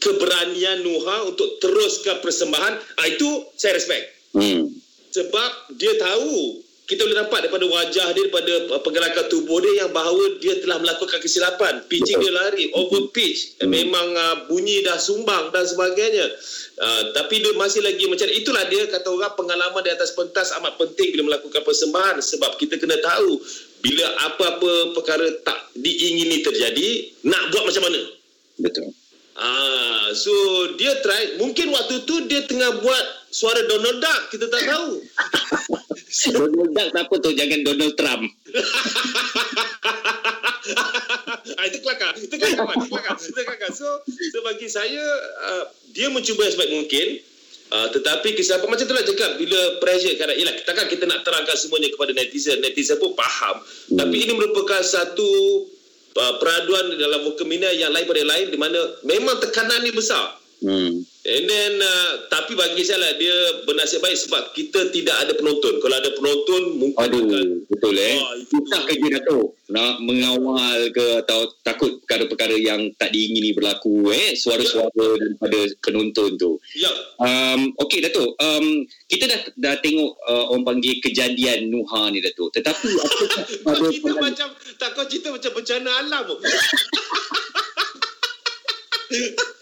keberanian 0.00 0.80
Nuha 0.80 1.28
untuk 1.28 1.60
teruskan 1.60 2.18
persembahan, 2.18 2.74
ah, 2.96 3.06
itu 3.06 3.28
saya 3.52 3.76
respect. 3.76 4.32
Hmm. 4.32 4.72
Sebab 5.10 5.50
dia 5.74 5.98
tahu 5.98 6.62
kita 6.90 7.06
boleh 7.06 7.22
nampak 7.22 7.46
daripada 7.46 7.70
wajah 7.70 8.10
dia 8.10 8.18
daripada 8.26 8.52
uh, 8.74 8.82
pergerakan 8.82 9.30
tubuh 9.30 9.62
dia 9.62 9.86
yang 9.86 9.94
bahawa 9.94 10.42
dia 10.42 10.58
telah 10.58 10.82
melakukan 10.82 11.22
kesilapan. 11.22 11.86
Pitching 11.86 12.18
dia 12.18 12.34
lari 12.34 12.66
over 12.74 13.14
pitch. 13.14 13.62
Hmm. 13.62 13.70
memang 13.70 14.10
uh, 14.10 14.36
bunyi 14.50 14.82
dah 14.82 14.98
sumbang 14.98 15.54
dan 15.54 15.62
sebagainya. 15.62 16.26
Uh, 16.82 17.14
tapi 17.14 17.38
dia 17.38 17.54
masih 17.54 17.86
lagi 17.86 18.10
macam 18.10 18.26
itulah 18.26 18.66
dia 18.66 18.90
kata 18.90 19.06
orang 19.06 19.38
pengalaman 19.38 19.86
di 19.86 19.94
atas 19.94 20.10
pentas 20.18 20.50
amat 20.58 20.74
penting 20.82 21.14
bila 21.14 21.30
melakukan 21.30 21.62
persembahan. 21.62 22.18
Sebab 22.18 22.58
kita 22.58 22.74
kena 22.82 22.98
tahu 22.98 23.38
bila 23.78 24.06
apa-apa 24.26 24.90
perkara 24.98 25.30
tak 25.46 25.70
diingini 25.78 26.42
terjadi 26.42 26.88
nak 27.22 27.54
buat 27.54 27.70
macam 27.70 27.86
mana? 27.86 28.00
Betul. 28.58 28.90
Ah, 29.38 30.10
so 30.10 30.34
dia 30.74 30.98
try. 31.06 31.38
Mungkin 31.38 31.70
waktu 31.70 32.02
tu 32.02 32.26
dia 32.26 32.42
tengah 32.50 32.82
buat 32.82 33.19
suara 33.30 33.62
Donald 33.66 33.98
Duck 34.02 34.20
kita 34.34 34.46
tak 34.50 34.62
tahu. 34.66 35.00
Donald 36.36 36.70
Duck 36.74 36.90
apa 36.90 37.14
tu 37.22 37.30
jangan 37.32 37.60
Donald 37.62 37.94
Trump. 37.94 38.26
ah, 41.58 41.64
itu 41.70 41.78
kelakar. 41.80 42.12
Itu 42.18 42.34
kelakar. 42.36 42.66
Itu 42.76 42.88
kelakar. 42.90 43.16
Itu 43.16 43.40
kelakar. 43.46 43.70
So, 43.70 43.88
so 44.04 44.38
bagi 44.42 44.66
saya 44.66 45.02
uh, 45.46 45.64
dia 45.94 46.10
mencuba 46.10 46.50
sebaik 46.50 46.74
mungkin 46.74 47.06
uh, 47.70 47.88
tetapi 47.94 48.34
kisah 48.34 48.58
apa 48.58 48.66
macam 48.66 48.84
itulah 48.84 49.06
cakap 49.06 49.38
bila 49.38 49.78
pressure 49.78 50.18
kadang 50.18 50.36
ialah 50.36 50.54
kita 50.58 50.70
kan 50.74 50.86
kita 50.90 51.04
nak 51.06 51.22
terangkan 51.22 51.56
semuanya 51.58 51.88
kepada 51.94 52.10
netizen 52.14 52.58
netizen 52.62 52.98
pun 52.98 53.14
faham 53.14 53.62
hmm. 53.62 53.98
tapi 53.98 54.16
ini 54.26 54.32
merupakan 54.34 54.82
satu 54.82 55.30
uh, 56.16 56.34
peraduan 56.42 56.94
dalam 56.98 57.20
Wokemina 57.30 57.70
yang 57.74 57.94
lain 57.94 58.06
pada 58.08 58.22
lain 58.24 58.46
di 58.50 58.58
mana 58.58 58.78
memang 59.06 59.38
tekanan 59.38 59.84
ni 59.86 59.92
besar. 59.94 60.39
Hmm. 60.60 61.00
And 61.20 61.44
then 61.48 61.72
uh, 61.80 62.12
tapi 62.32 62.56
bagi 62.56 62.84
saya 62.84 63.00
lah 63.00 63.12
dia 63.20 63.64
bernasib 63.68 64.00
baik 64.00 64.16
sebab 64.16 64.56
kita 64.56 64.88
tidak 64.92 65.16
ada 65.20 65.32
penonton. 65.36 65.80
Kalau 65.80 65.96
ada 65.96 66.10
penonton 66.16 66.62
mungkin 66.80 67.00
Aduh, 67.00 67.24
akan 67.28 67.48
betul 67.68 67.96
eh. 67.96 68.16
Oh, 68.20 68.34
Susah 68.48 68.80
kerja 68.88 69.08
Dato' 69.20 69.56
nak 69.68 70.00
mengawal 70.04 70.92
ke 70.92 71.20
atau 71.24 71.48
takut 71.60 72.00
perkara-perkara 72.04 72.56
yang 72.56 72.92
tak 72.96 73.12
diingini 73.12 73.52
berlaku 73.52 74.12
eh 74.12 74.36
suara-suara 74.36 74.90
ya. 74.96 75.16
daripada 75.20 75.58
penonton 75.84 76.30
tu. 76.40 76.56
Ya. 76.76 76.92
Um 77.20 77.72
okey 77.84 78.00
Dato' 78.04 78.36
um 78.36 78.84
kita 79.08 79.28
dah 79.28 79.40
dah 79.60 79.74
tengok 79.80 80.12
uh, 80.24 80.44
orang 80.56 80.76
panggil 80.76 81.00
kejadian 81.04 81.68
Nuha 81.68 82.08
ni 82.12 82.20
Dato'. 82.20 82.52
Tetapi 82.52 82.88
apa 83.68 83.84
kita 83.92 84.12
macam 84.12 84.48
tak 84.76 84.90
kau 84.92 85.04
cerita 85.08 85.32
macam 85.32 85.52
bencana 85.52 85.90
alam. 86.00 86.26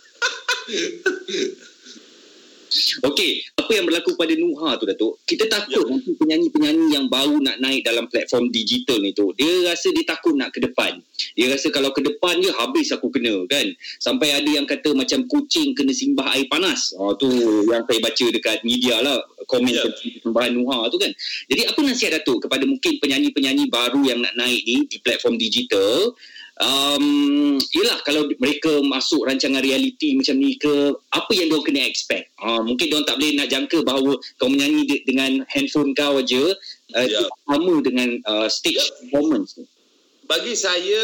Okey, 3.00 3.40
apa 3.56 3.70
yang 3.72 3.88
berlaku 3.88 4.12
pada 4.12 4.36
Nuha 4.36 4.76
tu 4.76 4.84
Datuk? 4.84 5.24
Kita 5.24 5.48
takut 5.48 5.88
ya. 5.88 5.88
nanti 5.88 6.12
penyanyi-penyanyi 6.20 6.86
yang 6.92 7.08
baru 7.08 7.40
nak 7.40 7.56
naik 7.64 7.80
dalam 7.80 8.04
platform 8.12 8.52
digital 8.52 9.00
ni 9.00 9.16
tu, 9.16 9.32
dia 9.34 9.64
rasa 9.64 9.88
dia 9.96 10.04
takut 10.04 10.36
nak 10.36 10.52
ke 10.52 10.60
depan. 10.60 11.00
Dia 11.32 11.48
rasa 11.48 11.72
kalau 11.72 11.90
ke 11.96 12.04
depan 12.04 12.38
je 12.44 12.52
habis 12.52 12.92
aku 12.92 13.08
kena 13.08 13.48
kan. 13.48 13.64
Sampai 13.98 14.36
ada 14.36 14.46
yang 14.46 14.68
kata 14.68 14.92
macam 14.92 15.24
kucing 15.26 15.72
kena 15.72 15.96
simbah 15.96 16.28
air 16.36 16.44
panas. 16.52 16.92
Oh 17.00 17.16
tu 17.16 17.28
yang 17.66 17.88
saya 17.88 17.98
baca 18.04 18.26
dekat 18.28 18.60
media 18.62 19.00
lah 19.00 19.16
komen 19.48 19.72
ya. 19.72 19.84
sembahan 20.20 20.52
Nuha 20.52 20.92
tu 20.92 21.00
kan. 21.00 21.10
Jadi 21.48 21.62
apa 21.64 21.80
nasihat 21.80 22.20
Datuk 22.20 22.46
kepada 22.46 22.68
mungkin 22.68 23.00
penyanyi-penyanyi 23.00 23.72
baru 23.72 24.04
yang 24.04 24.20
nak 24.20 24.36
naik 24.36 24.62
ni 24.68 24.84
di 24.84 25.00
platform 25.00 25.40
digital 25.40 26.12
um, 26.62 27.56
yelah 27.74 27.98
kalau 28.02 28.26
mereka 28.38 28.82
masuk 28.86 29.26
rancangan 29.26 29.62
reality 29.62 30.14
macam 30.18 30.36
ni 30.38 30.58
ke 30.58 30.94
apa 31.14 31.32
yang 31.34 31.50
diorang 31.50 31.66
kena 31.66 31.82
expect 31.86 32.30
uh, 32.42 32.60
mungkin 32.62 32.90
diorang 32.90 33.06
tak 33.06 33.16
boleh 33.18 33.32
nak 33.38 33.48
jangka 33.50 33.78
bahawa 33.86 34.12
kau 34.38 34.50
menyanyi 34.50 34.82
de- 34.86 35.04
dengan 35.06 35.42
handphone 35.50 35.94
kau 35.94 36.18
aja 36.18 36.42
uh, 36.98 37.06
yeah. 37.06 37.26
sama 37.46 37.74
dengan 37.82 38.18
uh, 38.26 38.46
stage 38.50 38.78
yeah. 38.78 38.90
performance 39.06 39.54
ni 39.58 39.66
bagi 40.28 40.52
saya 40.52 41.02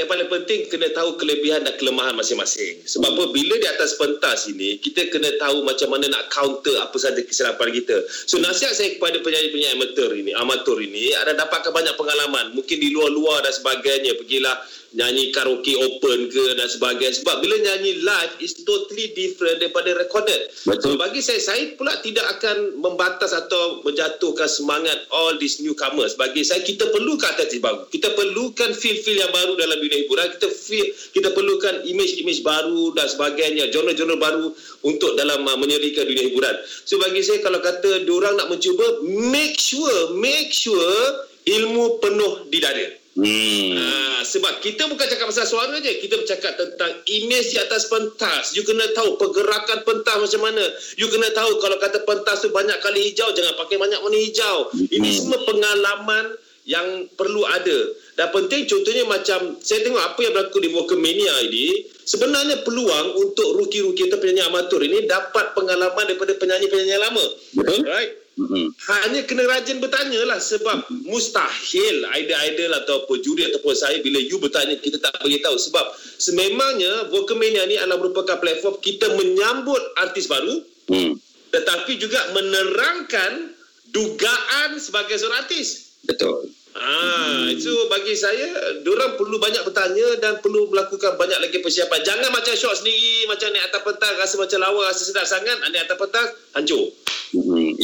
yang 0.00 0.08
paling 0.08 0.24
penting 0.32 0.64
kena 0.72 0.88
tahu 0.96 1.20
kelebihan 1.20 1.68
dan 1.68 1.76
kelemahan 1.76 2.16
masing-masing. 2.16 2.80
Sebab 2.88 3.12
apa 3.12 3.24
bila 3.28 3.60
di 3.60 3.68
atas 3.68 4.00
pentas 4.00 4.48
ini 4.48 4.80
kita 4.80 5.12
kena 5.12 5.36
tahu 5.36 5.68
macam 5.68 5.92
mana 5.92 6.08
nak 6.08 6.32
counter 6.32 6.72
apa 6.80 6.96
saja 6.96 7.20
kesilapan 7.20 7.76
kita. 7.76 8.00
So 8.24 8.40
nasihat 8.40 8.72
saya 8.72 8.96
kepada 8.96 9.20
penyanyi-penyanyi 9.20 9.76
amatur 9.76 10.10
ini, 10.16 10.32
amatur 10.32 10.80
ini 10.80 11.12
ada 11.12 11.36
dapatkan 11.36 11.76
banyak 11.76 11.92
pengalaman. 11.92 12.56
Mungkin 12.56 12.76
di 12.80 12.88
luar-luar 12.88 13.44
dan 13.44 13.52
sebagainya. 13.52 14.16
Pergilah 14.16 14.56
nyanyi 14.94 15.34
karaoke 15.34 15.74
open 15.74 16.30
ke 16.30 16.44
dan 16.54 16.70
sebagainya. 16.70 17.18
Sebab 17.18 17.42
bila 17.42 17.58
nyanyi 17.58 18.00
live 18.06 18.34
is 18.38 18.54
totally 18.62 19.10
different 19.12 19.58
daripada 19.58 19.90
recorded. 19.98 20.54
Betul. 20.62 20.94
so 20.94 20.98
bagi 20.98 21.20
saya 21.20 21.42
saya 21.42 21.74
pula 21.74 21.98
tidak 22.00 22.22
akan 22.38 22.78
membatas 22.78 23.34
atau 23.34 23.82
menjatuhkan 23.82 24.46
semangat 24.46 25.04
all 25.10 25.34
these 25.42 25.58
newcomers. 25.58 26.14
Bagi 26.14 26.46
saya 26.46 26.62
kita 26.62 26.88
perlukan 26.94 27.34
artis 27.34 27.58
baru. 27.58 27.90
Kita 27.90 28.14
perlukan 28.14 28.70
feel-feel 28.78 29.18
yang 29.18 29.34
baru 29.34 29.58
dalam 29.58 29.82
dunia 29.82 30.06
hiburan. 30.06 30.30
Kita 30.38 30.48
feel, 30.54 30.86
kita 31.10 31.34
perlukan 31.34 31.82
image-image 31.82 32.46
baru 32.46 32.94
dan 32.94 33.10
sebagainya. 33.10 33.74
Genre-genre 33.74 34.16
baru 34.16 34.46
untuk 34.86 35.18
dalam 35.18 35.42
uh, 35.42 35.58
menyerikan 35.58 36.06
dunia 36.06 36.30
hiburan. 36.30 36.54
So 36.86 37.02
bagi 37.02 37.20
saya 37.26 37.42
kalau 37.42 37.58
kata 37.58 38.06
diorang 38.06 38.38
nak 38.38 38.46
mencuba 38.46 39.02
make 39.10 39.58
sure 39.58 40.14
make 40.14 40.54
sure 40.54 41.26
ilmu 41.44 42.00
penuh 42.00 42.48
di 42.48 42.58
dada 42.62 43.03
Hmm. 43.14 43.78
Ha, 43.78 44.26
sebab 44.26 44.58
kita 44.58 44.90
bukan 44.90 45.06
cakap 45.06 45.30
pasal 45.30 45.46
suara 45.46 45.78
je. 45.78 46.02
Kita 46.02 46.18
bercakap 46.18 46.58
tentang 46.58 46.90
image 47.06 47.54
di 47.54 47.58
atas 47.62 47.86
pentas. 47.86 48.58
You 48.58 48.66
kena 48.66 48.90
tahu 48.90 49.14
pergerakan 49.14 49.86
pentas 49.86 50.18
macam 50.18 50.40
mana. 50.50 50.64
You 50.98 51.06
kena 51.06 51.30
tahu 51.30 51.62
kalau 51.62 51.78
kata 51.78 52.02
pentas 52.02 52.42
tu 52.42 52.50
banyak 52.50 52.74
kali 52.82 53.10
hijau 53.10 53.30
Jangan 53.30 53.54
pakai 53.54 53.78
banyak 53.78 54.02
warna 54.02 54.18
hijau. 54.18 54.74
Hmm. 54.74 54.86
Ini 54.90 55.08
semua 55.14 55.38
pengalaman 55.46 56.34
yang 56.66 57.06
perlu 57.14 57.46
ada. 57.46 57.78
Dan 58.18 58.34
penting 58.34 58.66
contohnya 58.66 59.04
macam 59.06 59.58
Saya 59.62 59.84
tengok 59.84 60.00
apa 60.00 60.18
yang 60.22 60.32
berlaku 60.32 60.58
di 60.62 60.70
Mania 60.96 61.34
ini 61.50 61.82
Sebenarnya 62.06 62.62
peluang 62.62 63.20
untuk 63.20 63.58
ruki-ruki 63.58 64.06
atau 64.06 64.22
penyanyi 64.22 64.42
amatur 64.46 64.80
ini 64.86 65.02
Dapat 65.02 65.52
pengalaman 65.58 66.08
daripada 66.08 66.32
penyanyi-penyanyi 66.38 66.98
lama. 66.98 67.26
Betul. 67.58 67.84
Right 67.84 68.23
Mm-hmm. 68.34 68.66
Hanya 68.90 69.20
kena 69.30 69.46
rajin 69.46 69.78
bertanya 69.78 70.26
lah 70.26 70.42
sebab 70.42 70.90
mustahil 71.06 72.02
idol-idol 72.18 72.72
atau 72.82 73.06
juri 73.22 73.46
ataupun 73.46 73.74
saya 73.78 74.02
bila 74.02 74.18
you 74.18 74.42
bertanya 74.42 74.74
kita 74.82 74.98
tak 74.98 75.14
beritahu 75.22 75.54
sebab 75.54 75.94
sememangnya 76.18 77.14
Vocalmania 77.14 77.62
ni 77.70 77.78
adalah 77.78 78.02
merupakan 78.02 78.34
platform 78.42 78.82
kita 78.82 79.14
menyambut 79.14 79.78
artis 80.02 80.26
baru 80.26 80.66
mm. 80.90 81.14
tetapi 81.54 81.94
juga 81.94 82.18
menerangkan 82.34 83.54
dugaan 83.94 84.82
sebagai 84.82 85.14
seorang 85.14 85.46
artis. 85.46 85.94
Betul. 86.02 86.50
Ah, 86.74 87.46
itu 87.54 87.70
bagi 87.86 88.18
saya 88.18 88.50
orang 88.82 89.14
perlu 89.14 89.38
banyak 89.38 89.62
bertanya 89.62 90.18
dan 90.18 90.42
perlu 90.42 90.66
melakukan 90.74 91.14
banyak 91.14 91.38
lagi 91.38 91.62
persiapan. 91.62 92.02
Jangan 92.02 92.34
macam 92.34 92.50
shot 92.58 92.82
sendiri 92.82 93.30
macam 93.30 93.54
naik 93.54 93.70
atas 93.70 93.82
pentas 93.86 94.12
rasa 94.18 94.34
macam 94.42 94.58
lawa 94.58 94.90
rasa 94.90 95.06
sedap 95.06 95.22
sangat, 95.22 95.54
naik 95.70 95.86
atas 95.86 95.98
pentas 96.02 96.26
hancur. 96.50 96.90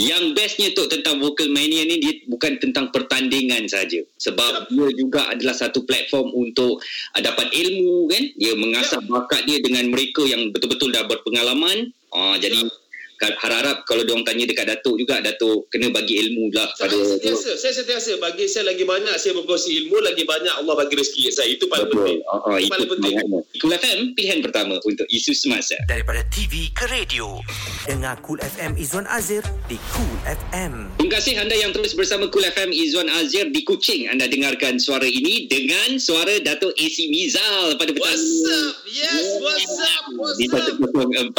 Yang 0.01 0.25
bestnya 0.33 0.69
tu 0.73 0.89
tentang 0.89 1.21
Vocal 1.21 1.53
Mania 1.53 1.85
ni 1.85 2.01
dia 2.01 2.25
bukan 2.25 2.57
tentang 2.57 2.89
pertandingan 2.89 3.69
saja. 3.69 4.01
Sebab 4.17 4.73
ya. 4.73 4.89
dia 4.89 4.89
juga 4.97 5.29
adalah 5.29 5.53
satu 5.53 5.85
platform 5.85 6.33
untuk 6.33 6.81
uh, 7.13 7.21
dapat 7.21 7.53
ilmu 7.53 8.09
kan. 8.09 8.25
Dia 8.41 8.57
mengasah 8.57 9.05
ya. 9.05 9.09
bakat 9.13 9.45
dia 9.45 9.61
dengan 9.61 9.93
mereka 9.93 10.25
yang 10.25 10.49
betul-betul 10.49 10.89
dah 10.89 11.05
berpengalaman. 11.05 11.93
Uh, 12.11 12.41
jadi 12.41 12.65
ya 12.65 12.80
harap-harap 13.21 13.85
kalau 13.85 14.03
diorang 14.03 14.25
tanya 14.25 14.49
dekat 14.49 14.65
Datuk 14.65 14.97
juga 14.97 15.21
Datuk 15.21 15.69
kena 15.69 15.93
bagi 15.93 16.17
ilmu 16.25 16.49
lah 16.57 16.73
pada 16.81 16.97
saya 16.97 17.21
sentiasa, 17.21 17.51
saya 17.61 17.73
sentiasa 17.77 18.11
bagi 18.17 18.49
saya 18.49 18.73
lagi 18.73 18.85
banyak 18.89 19.13
saya 19.21 19.37
berkongsi 19.37 19.85
ilmu 19.85 20.01
lagi 20.01 20.25
banyak 20.25 20.55
Allah 20.57 20.75
bagi 20.81 20.97
rezeki 20.97 21.29
saya. 21.29 21.53
Itu 21.53 21.69
paling 21.69 21.93
Betul. 21.93 22.01
penting. 22.01 22.19
Uh, 22.25 22.49
uh, 22.49 22.57
itu 22.57 22.73
paling 22.73 22.89
penting 22.89 23.15
Cool 23.61 23.73
FM 23.77 23.99
pilihan 24.17 24.41
pertama 24.41 24.81
untuk 24.81 25.07
isu 25.13 25.37
semasa. 25.37 25.77
Daripada 25.85 26.25
TV 26.33 26.73
ke 26.73 26.89
radio. 26.89 27.37
Dengar 27.85 28.17
Cool 28.25 28.41
FM 28.41 28.81
Izwan 28.81 29.05
Azir 29.13 29.45
di 29.69 29.77
Cool 29.93 30.17
FM 30.25 30.89
terima 31.11 31.27
kasih 31.27 31.43
anda 31.43 31.59
yang 31.59 31.75
terus 31.75 31.91
bersama 31.99 32.31
Cool 32.31 32.47
FM 32.55 32.71
Izwan 32.71 33.11
Azir 33.19 33.51
di 33.51 33.67
Kuching. 33.67 34.07
Anda 34.07 34.31
dengarkan 34.31 34.79
suara 34.79 35.03
ini 35.03 35.51
dengan 35.51 35.99
suara 35.99 36.39
Datuk 36.39 36.71
AC 36.79 37.11
Mizal 37.11 37.75
pada 37.75 37.91
petang 37.91 38.15
what's 38.15 38.47
up? 38.47 38.75
Yes 38.87 39.27
what's 39.43 39.75
up? 39.83 40.05
What's 40.15 40.39
up? 40.39 40.39
di 40.39 40.47
4.3 40.47 41.35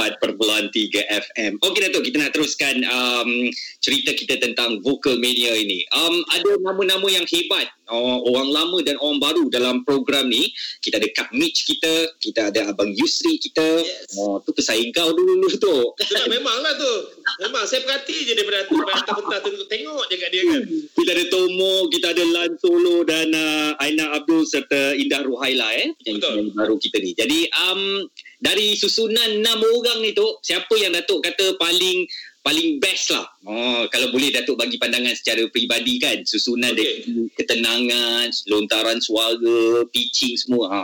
FM 1.08 1.56
Okey 1.72 1.88
Datuk, 1.88 2.04
kita 2.04 2.20
nak 2.20 2.36
teruskan 2.36 2.84
um, 2.84 3.48
cerita 3.80 4.12
kita 4.12 4.36
tentang 4.44 4.84
vocal 4.84 5.16
mania 5.24 5.56
ini. 5.56 5.88
Um, 5.96 6.20
ada 6.28 6.60
nama-nama 6.60 7.08
yang 7.08 7.24
hebat, 7.24 7.72
orang 8.00 8.50
lama 8.50 8.78
dan 8.82 8.96
orang 9.00 9.20
baru 9.20 9.46
dalam 9.52 9.84
program 9.84 10.32
ni. 10.32 10.52
Kita 10.80 10.98
ada 10.98 11.10
Kak 11.12 11.36
Mitch 11.36 11.68
kita, 11.68 12.16
kita 12.24 12.50
ada 12.54 12.72
Abang 12.72 12.92
Yusri 12.96 13.38
kita. 13.38 13.84
Yes. 13.84 14.16
Oh, 14.16 14.40
tu 14.42 14.56
pesaing 14.56 14.96
kau 14.96 15.12
dulu 15.12 15.48
tu. 15.66 15.76
Memang 16.12 16.42
memanglah 16.42 16.74
tu. 16.76 16.94
Memang 17.48 17.64
saya 17.66 17.84
perhati 17.84 18.28
je 18.28 18.34
daripada 18.36 18.68
atas 18.68 19.14
pentas 19.16 19.40
tu. 19.44 19.52
Tengok 19.68 20.04
je 20.10 20.16
kat 20.20 20.30
dia 20.34 20.42
kan. 20.48 20.62
Kita 20.98 21.10
ada 21.16 21.26
Tomo, 21.32 21.74
kita 21.88 22.08
ada 22.12 22.24
Lan 22.24 22.52
Solo 22.60 23.04
dan 23.08 23.32
uh, 23.32 23.78
Aina 23.80 24.16
Abdul 24.16 24.44
serta 24.44 24.96
Indah 24.96 25.24
Ruhaila 25.24 25.70
eh. 25.76 25.96
Yang 26.04 26.52
baru 26.56 26.76
kita 26.80 26.98
ni. 27.00 27.12
Jadi 27.16 27.40
um, 27.52 28.06
dari 28.42 28.74
susunan 28.74 29.42
enam 29.42 29.62
orang 29.62 30.02
ni 30.02 30.18
tu 30.18 30.26
siapa 30.42 30.74
yang 30.76 30.92
Datuk 30.98 31.22
kata 31.22 31.56
paling 31.62 32.10
paling 32.42 32.82
best 32.82 33.14
lah. 33.14 33.26
Oh, 33.46 33.86
kalau 33.94 34.10
boleh 34.14 34.34
Datuk 34.34 34.58
bagi 34.58 34.82
pandangan 34.82 35.14
secara 35.14 35.46
peribadi 35.50 36.02
kan, 36.02 36.26
susunan 36.26 36.74
okay. 36.74 37.06
ketenangan, 37.38 38.30
lontaran 38.50 38.98
suara, 38.98 39.86
pitching 39.90 40.38
semua. 40.38 40.66
Ha. 40.70 40.82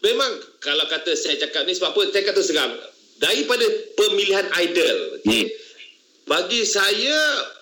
Memang 0.00 0.32
kalau 0.64 0.88
kata 0.88 1.12
saya 1.12 1.36
cakap 1.36 1.68
ni 1.68 1.76
sebab 1.76 1.92
apa 1.92 2.00
saya 2.08 2.24
kata 2.24 2.40
seram 2.40 2.72
daripada 3.20 3.64
pemilihan 3.94 4.48
idol 4.64 4.96
okay? 5.20 5.44
Hmm. 5.44 5.48
bagi 6.24 6.64
saya 6.64 7.20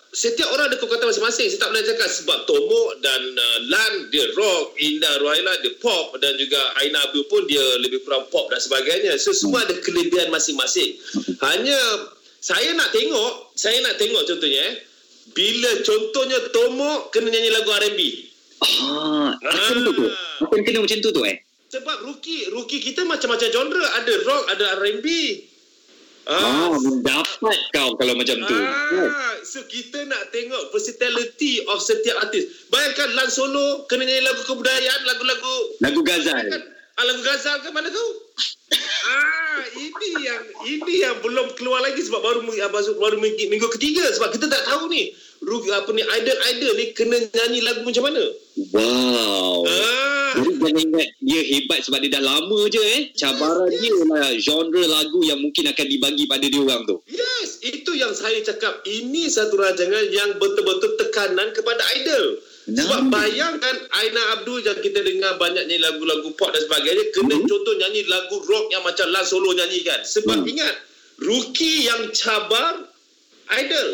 setiap 0.09 0.49
orang 0.57 0.73
ada 0.73 0.81
kekuatan 0.81 1.11
masing-masing 1.11 1.53
saya 1.53 1.61
tak 1.61 1.71
boleh 1.75 1.85
cakap 1.85 2.09
sebab 2.09 2.39
Tomok 2.49 2.91
dan 3.05 3.23
uh, 3.37 3.59
Lan 3.69 3.93
dia 4.09 4.25
rock 4.39 4.73
Indah 4.81 5.21
Ruhaila 5.21 5.53
dia 5.61 5.75
pop 5.83 6.17
dan 6.23 6.33
juga 6.41 6.57
Aina 6.81 7.03
Abdul 7.11 7.27
pun 7.29 7.45
dia 7.45 7.61
lebih 7.83 8.07
kurang 8.07 8.25
pop 8.33 8.49
dan 8.49 8.63
sebagainya 8.63 9.19
so 9.21 9.35
semua 9.35 9.67
ada 9.67 9.77
kelebihan 9.83 10.33
masing-masing 10.33 10.97
hanya 11.43 11.79
saya 12.39 12.71
nak 12.73 12.89
tengok 12.91 13.53
saya 13.55 13.79
nak 13.83 13.95
tengok 13.97 14.23
contohnya 14.25 14.61
eh 14.63 14.75
bila 15.29 15.71
contohnya 15.85 16.39
Tomok 16.49 17.13
kena 17.13 17.29
nyanyi 17.29 17.51
lagu 17.53 17.69
R&B 17.69 18.01
Ah, 18.59 19.31
apa 19.39 19.71
tu 19.71 19.93
tu? 19.95 20.07
Apa 20.43 20.53
yang 20.59 20.65
kena 20.67 20.79
macam 20.83 20.99
tu 20.99 21.11
tu 21.15 21.23
eh? 21.23 21.39
Sebab 21.71 22.11
rookie 22.11 22.51
rookie 22.51 22.83
kita 22.83 23.07
macam-macam 23.07 23.49
genre, 23.55 23.85
ada 23.95 24.13
rock, 24.27 24.45
ada 24.51 24.65
R&B. 24.83 25.07
Ah, 26.27 26.75
mendapat 26.75 27.59
kau 27.71 27.95
kalau 27.95 28.19
macam 28.19 28.37
tu. 28.43 28.59
Ah, 28.59 29.39
so 29.47 29.63
kita 29.65 30.05
nak 30.05 30.29
tengok 30.29 30.75
versatility 30.75 31.63
of 31.71 31.79
setiap 31.79 32.19
artis. 32.19 32.67
Bayangkan 32.69 33.15
Lan 33.15 33.31
Solo 33.31 33.87
kena 33.87 34.03
nyanyi 34.03 34.27
lagu 34.27 34.43
kebudayaan, 34.43 35.01
lagu-lagu 35.07 35.55
Lagu 35.79 36.01
Ghazal. 36.03 36.37
kan, 36.51 36.63
ah, 36.99 37.05
lagu 37.07 37.23
Ghazal 37.23 37.63
ke 37.63 37.69
mana 37.71 37.89
tu? 37.89 38.07
ah, 39.09 39.63
ini 39.73 40.09
yang 40.21 40.43
ini 40.69 40.95
yang 41.01 41.17
belum 41.25 41.57
keluar 41.57 41.81
lagi 41.81 42.05
sebab 42.05 42.21
baru 42.21 42.41
baru, 42.45 42.93
baru 43.01 43.17
minggu, 43.17 43.49
minggu 43.49 43.69
ketiga 43.81 44.05
sebab 44.13 44.37
kita 44.37 44.47
tak 44.53 44.63
tahu 44.69 44.93
ni. 44.93 45.17
Rookie, 45.39 45.71
apa 45.71 45.87
ni 45.95 46.03
idol-idol 46.03 46.73
ni 46.75 46.85
kena 46.99 47.17
nyanyi 47.31 47.63
lagu 47.63 47.87
macam 47.87 48.11
mana? 48.11 48.25
Wow. 48.75 49.63
Ah. 49.71 50.35
Jadi 50.35 50.51
jangan 50.61 50.83
ingat 50.83 51.09
dia 51.23 51.41
hebat 51.55 51.79
sebab 51.87 51.99
dia 52.05 52.11
dah 52.19 52.23
lama 52.27 52.59
je 52.69 52.83
eh. 52.83 53.01
Cabaran 53.15 53.71
dia 53.71 53.97
lah 54.03 54.35
genre 54.37 54.83
lagu 54.85 55.21
yang 55.25 55.39
mungkin 55.41 55.71
akan 55.71 55.87
dibagi 55.87 56.25
pada 56.27 56.47
dia 56.47 56.61
orang 56.61 56.83
tu. 56.85 57.01
Yes, 57.07 57.63
itu 57.65 57.95
yang 57.95 58.13
saya 58.13 58.43
cakap. 58.43 58.83
Ini 58.83 59.31
satu 59.31 59.57
rancangan 59.57 60.11
yang 60.11 60.37
betul-betul 60.37 60.99
tekanan 60.99 61.55
kepada 61.55 61.81
idol. 62.03 62.43
Sebab 62.69 63.09
bayangkan 63.09 63.77
Aina 63.97 64.23
Abdul 64.37 64.61
yang 64.61 64.77
kita 64.85 65.01
dengar 65.01 65.41
banyak 65.41 65.65
nyanyi 65.65 65.81
lagu-lagu 65.81 66.29
pop 66.37 66.53
dan 66.53 66.61
sebagainya 66.69 67.05
kena 67.17 67.41
Hmm. 67.41 67.49
contoh 67.49 67.75
nyanyi 67.81 68.05
lagu 68.05 68.37
rock 68.45 68.69
yang 68.69 68.85
macam 68.85 69.09
Lan 69.09 69.25
Solo 69.25 69.57
nyanyikan. 69.57 70.05
Sebab 70.05 70.45
Hmm. 70.45 70.51
ingat, 70.53 70.75
rookie 71.17 71.89
yang 71.89 72.13
cabar 72.13 72.93
idol 73.57 73.89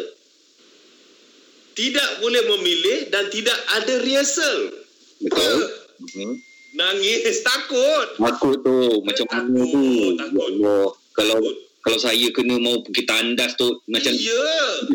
tidak 1.75 2.09
boleh 2.19 2.43
memilih 2.55 2.99
dan 3.15 3.31
tidak 3.31 3.55
ada 3.79 3.95
rehearsal. 4.03 4.75
Betul. 5.23 5.59
Hmm. 6.19 6.35
Nangis, 6.75 7.39
takut. 7.47 8.19
Takut 8.19 8.59
tu 8.67 8.79
macam 9.07 9.27
mana 9.31 9.61
tu. 9.63 9.79
Takut, 9.79 10.13
takut. 10.19 10.51
Ya 10.59 10.67
Allah. 10.67 10.85
Kalau 11.15 11.39
Takut. 11.39 11.57
Kalau 11.85 12.01
saya 12.01 12.27
kena 12.33 12.57
mau 12.57 12.81
pergi 12.81 13.05
tandas 13.05 13.53
tu 13.55 13.69
macam 13.87 14.13
Ya. 14.17 14.49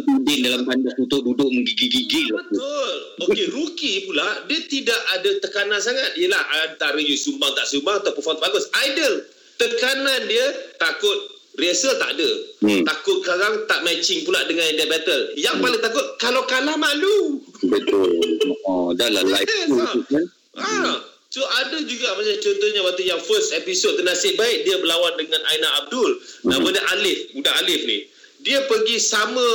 Udin 0.10 0.42
dalam 0.42 0.66
tandas 0.66 0.98
tu 0.98 1.06
tu 1.06 1.22
duduk 1.22 1.46
menggigil-gigil. 1.48 2.34
Betul. 2.34 2.92
Okey, 3.30 3.46
rookie 3.54 4.10
pula 4.10 4.26
dia 4.50 4.60
tidak 4.66 4.98
ada 5.14 5.30
tekanan 5.38 5.78
sangat. 5.78 6.18
Yalah 6.18 6.42
antara 6.66 6.98
you 6.98 7.14
sumbang 7.14 7.54
tak 7.54 7.70
sumbang 7.70 8.02
atau 8.02 8.10
perform 8.12 8.42
bagus. 8.42 8.66
Idol. 8.90 9.22
Tekanan 9.56 10.26
dia 10.26 10.46
takut 10.76 11.30
rehearsal 11.56 11.94
tak 12.00 12.18
ada. 12.18 12.30
Hmm. 12.64 12.82
Takut 12.82 13.22
sekarang 13.22 13.70
tak 13.70 13.86
matching 13.86 14.26
pula 14.26 14.42
dengan 14.50 14.66
dia 14.74 14.90
battle. 14.90 15.24
Yang 15.38 15.56
Hmm. 15.60 15.64
paling 15.70 15.82
takut 15.86 16.06
kalau 16.18 16.42
kalah 16.50 16.74
malu. 16.74 17.38
Betul. 17.70 18.18
Oh, 18.66 18.96
dah 18.98 19.14
lah 19.14 19.22
live 19.22 19.46
Yes, 19.46 19.68
tu 19.70 20.02
kan. 20.10 20.26
Ha. 20.58 21.09
So 21.30 21.46
ada 21.46 21.78
juga 21.86 22.18
macam 22.18 22.42
contohnya 22.42 22.82
waktu 22.82 23.04
yang 23.06 23.22
first 23.22 23.54
episode 23.54 24.02
Ternasib 24.02 24.34
Baik 24.34 24.66
dia 24.66 24.82
berlawan 24.82 25.14
dengan 25.14 25.38
Aina 25.54 25.70
Abdul. 25.86 26.18
Nama 26.50 26.58
Hmm. 26.58 26.74
dia 26.74 26.84
Alif, 26.98 27.20
budak 27.38 27.56
Alif 27.62 27.82
ni. 27.86 28.10
Dia 28.42 28.66
pergi 28.66 28.98
sama 28.98 29.46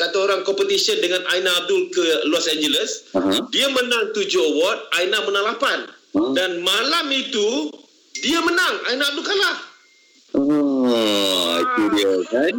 kata 0.00 0.16
orang 0.16 0.48
competition 0.48 0.96
dengan 1.04 1.20
Aina 1.28 1.52
Abdul 1.60 1.92
ke 1.92 2.24
Los 2.32 2.48
Angeles. 2.48 3.12
Aha. 3.12 3.36
Dia 3.52 3.68
menang 3.68 4.16
7 4.16 4.32
award, 4.56 4.78
Aina 4.96 5.20
menang 5.28 5.44
8. 5.60 5.92
Hmm. 6.16 6.32
Dan 6.32 6.64
malam 6.64 7.06
itu 7.12 7.68
dia 8.24 8.40
menang, 8.40 8.74
Aina 8.88 9.04
Abdul 9.04 9.28
kalah. 9.28 9.56
Oh, 10.40 11.52
itu 11.60 11.82
dia 12.00 12.12
kan. 12.32 12.54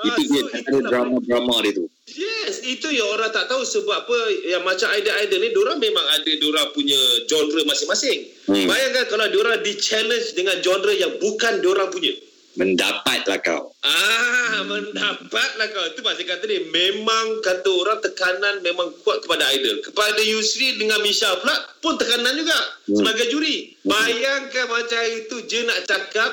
Ah, 0.00 0.16
Itu 0.16 0.32
dia 0.32 0.40
so 0.40 0.48
antara 0.56 0.78
drama-drama 0.80 1.54
dia 1.60 1.72
tu. 1.76 1.84
Yes, 2.08 2.64
itu 2.64 2.88
yang 2.88 3.04
orang 3.12 3.28
tak 3.30 3.46
tahu 3.46 3.60
sebab 3.60 4.02
apa 4.02 4.16
yang 4.48 4.64
macam 4.64 4.88
idol-idol 4.90 5.38
ni 5.38 5.48
diorang 5.52 5.76
memang 5.76 6.02
ada 6.10 6.32
diorang 6.32 6.72
punya 6.72 6.96
genre 7.28 7.60
masing-masing. 7.68 8.32
Hmm. 8.48 8.64
Bayangkan 8.64 9.04
kalau 9.06 9.28
diorang 9.28 9.60
di-challenge 9.60 10.32
dengan 10.32 10.56
genre 10.64 10.90
yang 10.90 11.20
bukan 11.20 11.60
diorang 11.60 11.92
punya. 11.92 12.16
Mendapatlah 12.50 13.38
kau. 13.44 13.70
Ah, 13.84 14.66
mendapatlah 14.66 15.68
kau. 15.70 15.84
Itu 15.86 16.00
pasal 16.02 16.26
kata 16.26 16.48
ni 16.48 16.66
memang 16.66 17.38
kata 17.40 17.68
orang 17.68 18.00
tekanan 18.00 18.58
memang 18.58 18.90
kuat 19.04 19.22
kepada 19.22 19.52
idol. 19.54 19.84
Kepada 19.84 20.18
Yusri 20.18 20.74
dengan 20.74 20.98
Misha 20.98 21.30
pula 21.38 21.54
pun 21.78 21.94
tekanan 21.94 22.34
juga 22.34 22.58
Hmm. 22.88 23.04
sebagai 23.04 23.28
juri. 23.28 23.76
Bayangkan 23.84 24.66
macam 24.66 25.02
itu 25.14 25.36
je 25.46 25.62
nak 25.62 25.86
cakap 25.86 26.32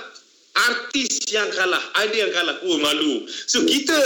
artis 0.65 1.21
yang 1.27 1.47
kalah, 1.49 1.79
idol 2.01 2.19
yang 2.19 2.33
kalah. 2.33 2.55
Oh 2.63 2.77
malu. 2.77 3.13
So 3.45 3.61
kita 3.61 3.97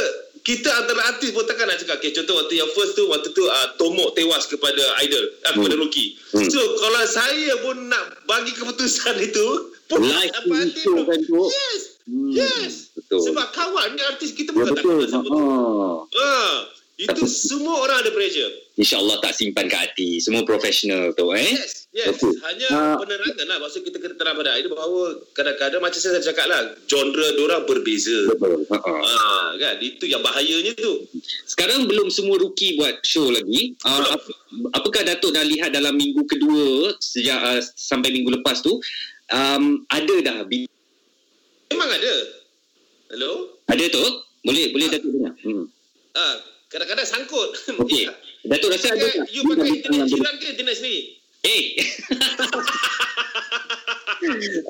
kita 0.42 0.74
antara 0.74 1.06
artis 1.08 1.30
pun 1.32 1.46
takkan 1.46 1.66
nak 1.66 1.78
cakap. 1.78 2.02
Okay, 2.02 2.12
contoh 2.12 2.34
waktu 2.36 2.58
yang 2.58 2.70
first 2.72 2.94
tu 2.94 3.06
waktu 3.08 3.30
tu 3.30 3.46
uh, 3.46 3.68
Tomok 3.76 4.14
tewas 4.14 4.46
kepada 4.46 4.82
idol, 5.00 5.22
uh, 5.42 5.54
kepada 5.54 5.76
Hmm. 5.76 5.82
Rocky. 5.82 6.06
Hmm. 6.32 6.50
So 6.50 6.60
kalau 6.78 7.02
saya 7.06 7.54
pun 7.62 7.88
nak 7.88 8.26
bagi 8.26 8.52
keputusan 8.52 9.16
itu 9.28 9.48
pun 9.86 10.02
Live 10.02 10.30
tak 10.30 10.42
dapat 10.42 10.58
hati 10.66 10.82
tu 10.82 10.92
pun. 10.92 11.06
kan. 11.06 11.20
Yes. 11.48 11.82
Hmm, 12.02 12.30
Yes. 12.32 12.74
Betul. 12.92 13.22
Sebab 13.24 13.48
kawan 13.52 13.88
ni 13.94 14.02
artis 14.04 14.32
kita 14.32 14.50
ya, 14.50 14.56
bukan 14.58 14.68
tak 14.68 14.76
betul. 14.78 14.90
kenal 14.98 15.08
siapa 15.08 15.28
tu. 15.28 15.38
Ha. 15.38 15.50
Ha, 16.12 16.32
itu 16.98 17.24
semua 17.26 17.76
orang 17.80 17.98
ada 18.00 18.12
pressure. 18.12 18.52
InsyaAllah 18.76 19.18
tak 19.20 19.34
simpan 19.34 19.66
kat 19.66 19.90
hati. 19.90 20.18
Semua 20.18 20.42
profesional 20.42 21.14
tu 21.14 21.30
eh. 21.32 21.54
Yes, 21.54 21.81
yes. 21.91 22.15
Betul. 22.15 22.34
Hanya 22.41 22.67
Ah. 22.69 22.95
penerangan 22.95 23.45
lah. 23.45 23.58
Maksud 23.60 23.82
kita 23.82 23.97
kena 23.97 24.15
terang 24.15 24.36
pada 24.36 24.56
itu 24.56 24.67
bahawa 24.67 25.04
kadang-kadang 25.32 25.80
macam 25.80 25.95
saya 25.95 26.17
cakap 26.17 26.45
lah, 26.45 26.62
genre 26.86 27.27
diorang 27.34 27.63
berbeza. 27.63 28.32
Betul. 28.32 28.63
Ha. 28.67 28.77
Ha, 28.80 29.13
kan? 29.56 29.75
Itu 29.77 30.06
yang 30.06 30.19
bahayanya 30.19 30.71
tu. 30.73 31.04
Sekarang 31.43 31.86
belum 31.86 32.08
semua 32.08 32.36
rookie 32.36 32.75
buat 32.75 32.99
show 33.01 33.27
lagi. 33.27 33.75
Uh, 33.82 34.08
ap- 34.10 34.36
apakah 34.73 35.04
Datuk 35.04 35.32
dah 35.32 35.43
lihat 35.43 35.69
dalam 35.69 35.93
minggu 35.93 36.23
kedua 36.23 36.95
sejak 36.97 37.38
uh, 37.38 37.60
sampai 37.73 38.10
minggu 38.10 38.32
lepas 38.34 38.60
tu 38.60 38.80
um, 39.30 39.63
ada 39.88 40.15
dah 40.21 40.38
Memang 41.67 41.88
ada. 41.89 42.15
Hello? 43.10 43.32
ada 43.65 43.86
tu? 43.86 44.04
Boleh 44.41 44.71
boleh 44.71 44.88
Datuk 44.89 45.12
dengar. 45.12 45.34
Hmm. 45.39 45.67
Ah, 46.12 46.36
kadang-kadang 46.67 47.06
sangkut. 47.06 47.51
Okey. 47.77 48.08
Datuk 48.49 48.71
rasa 48.71 48.91
ada 48.91 48.99
Okay, 48.99 49.13
tak? 49.13 49.27
you 49.30 49.41
pakai 49.45 49.69
internet 49.71 50.06
jiran 50.08 50.36
ke 50.36 50.45
internet 50.49 50.75
sendiri? 50.75 51.21
Eh. 51.41 51.73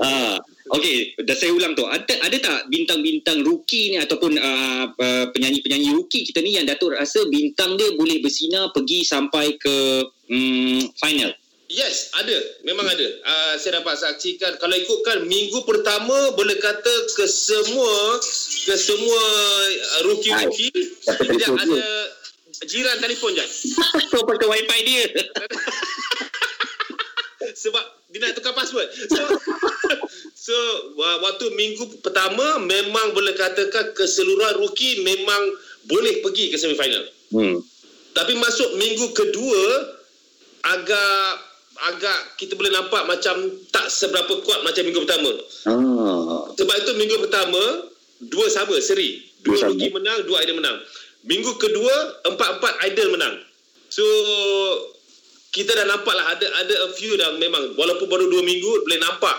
ah, 0.07 0.39
okey, 0.71 1.19
dah 1.19 1.35
saya 1.35 1.51
ulang 1.51 1.75
tu. 1.75 1.83
Ada 1.83 2.23
ada 2.23 2.37
tak 2.39 2.71
bintang-bintang 2.71 3.43
rookie 3.43 3.91
ni 3.91 3.99
ataupun 3.99 4.39
uh, 4.39 4.87
uh, 4.87 5.25
penyanyi-penyanyi 5.35 5.91
rookie 5.91 6.23
kita 6.23 6.39
ni 6.39 6.55
yang 6.55 6.63
Datuk 6.63 6.95
rasa 6.95 7.27
bintang 7.27 7.75
dia 7.75 7.91
boleh 7.99 8.23
bersinar 8.23 8.71
pergi 8.71 9.03
sampai 9.03 9.59
ke 9.59 10.07
um, 10.31 10.79
final? 10.95 11.35
Yes, 11.67 12.11
ada. 12.15 12.39
Memang 12.63 12.87
ada. 12.87 13.07
Uh, 13.23 13.55
saya 13.59 13.83
dapat 13.83 13.99
saksikan 13.99 14.55
kalau 14.59 14.75
ikutkan 14.75 15.27
minggu 15.27 15.63
pertama 15.67 16.31
boleh 16.39 16.55
kata 16.55 16.95
ke 17.19 17.27
semua 17.27 18.19
ke 18.63 18.75
semua 18.79 19.23
uh, 19.99 20.01
rookie-rookie 20.07 20.71
telefon 21.03 21.59
ada 21.59 21.83
jiran 22.63 22.95
telefon 23.03 23.35
je. 23.35 23.43
Kau 24.07 24.23
pakai 24.23 24.47
wifi 24.47 24.79
dia. 24.87 25.03
Sebab 27.61 27.83
dia 28.09 28.19
nak 28.25 28.33
tukar 28.33 28.57
password. 28.57 28.89
So, 28.89 29.21
so 30.49 30.55
wa- 30.97 31.21
waktu 31.29 31.53
minggu 31.53 32.01
pertama 32.01 32.57
memang 32.57 33.13
boleh 33.13 33.37
katakan 33.37 33.93
keseluruhan 33.93 34.57
rookie 34.57 35.05
memang 35.05 35.41
boleh 35.85 36.25
pergi 36.25 36.49
ke 36.49 36.57
semifinal. 36.57 37.05
Hmm. 37.29 37.61
Tapi 38.11 38.33
masuk 38.35 38.75
minggu 38.75 39.13
kedua 39.13 39.63
agak 40.65 41.23
agak 41.81 42.19
kita 42.37 42.53
boleh 42.53 42.69
nampak 42.69 43.07
macam 43.09 43.41
tak 43.73 43.87
seberapa 43.89 44.41
kuat 44.45 44.61
macam 44.61 44.83
minggu 44.85 45.01
pertama. 45.07 45.31
Ah. 45.65 46.45
Sebab 46.53 46.75
itu 46.81 46.91
minggu 46.97 47.17
pertama 47.25 47.61
dua 48.29 48.45
sama 48.49 48.77
seri. 48.81 49.21
Dua 49.41 49.57
Dua 49.57 49.73
rookie 49.73 49.89
menang, 49.89 50.21
dua 50.29 50.45
idol 50.45 50.61
menang. 50.61 50.77
Minggu 51.25 51.57
kedua 51.57 52.21
empat-empat 52.29 52.73
idol 52.89 53.17
menang. 53.17 53.35
So 53.89 54.05
kita 55.51 55.75
dah 55.75 55.85
nampak 55.85 56.15
lah 56.15 56.31
ada 56.31 56.47
ada 56.63 56.75
a 56.87 56.89
few 56.95 57.13
dah 57.19 57.35
memang 57.35 57.75
walaupun 57.75 58.07
baru 58.07 58.31
dua 58.31 58.41
minggu 58.41 58.87
boleh 58.87 58.99
nampak. 59.03 59.37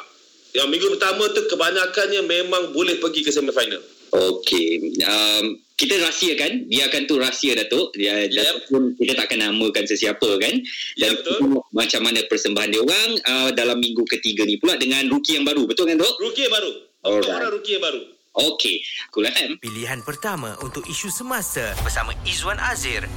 Yang 0.52 0.68
minggu 0.68 0.86
pertama 1.00 1.24
tu 1.32 1.40
kebanyakannya 1.48 2.20
memang 2.28 2.76
boleh 2.76 3.00
pergi 3.00 3.24
ke 3.24 3.32
semifinal. 3.32 3.80
Okey. 4.12 5.00
Um, 5.00 5.56
kita 5.72 5.96
rahsiakan, 5.96 6.68
biarkan 6.68 7.08
tu 7.08 7.16
rahsia 7.16 7.56
Datuk. 7.56 7.96
Dia 7.96 8.28
Yep. 8.28 8.36
Datuk 8.36 8.62
pun 8.68 8.82
kita 9.00 9.16
tak 9.16 9.32
akan 9.32 9.38
namakan 9.48 9.84
sesiapa 9.88 10.28
kan. 10.36 10.54
Ya, 11.00 11.08
Dan 11.08 11.10
betul. 11.16 11.32
kita 11.32 11.40
tengok 11.40 11.64
macam 11.72 12.00
mana 12.04 12.20
persembahan 12.28 12.68
dia 12.68 12.80
orang 12.84 13.10
uh, 13.24 13.50
dalam 13.56 13.80
minggu 13.80 14.04
ketiga 14.12 14.44
ni 14.44 14.60
pula 14.60 14.76
dengan 14.76 15.08
rookie 15.08 15.40
yang 15.40 15.48
baru. 15.48 15.64
Betul 15.64 15.88
kan, 15.88 15.96
Dok? 15.96 16.14
Rookie 16.20 16.44
yang 16.44 16.52
baru. 16.52 16.70
Alright. 17.02 17.24
Empat 17.24 17.34
orang 17.40 17.52
rookie 17.56 17.72
yang 17.72 17.84
baru. 17.88 18.00
Okey. 18.32 18.76
Cool 19.08 19.26
FM. 19.32 19.50
Pilihan 19.56 20.00
pertama 20.04 20.60
untuk 20.60 20.84
isu 20.84 21.08
semasa 21.08 21.72
bersama 21.80 22.12
Izwan 22.28 22.60
Azir. 22.60 23.08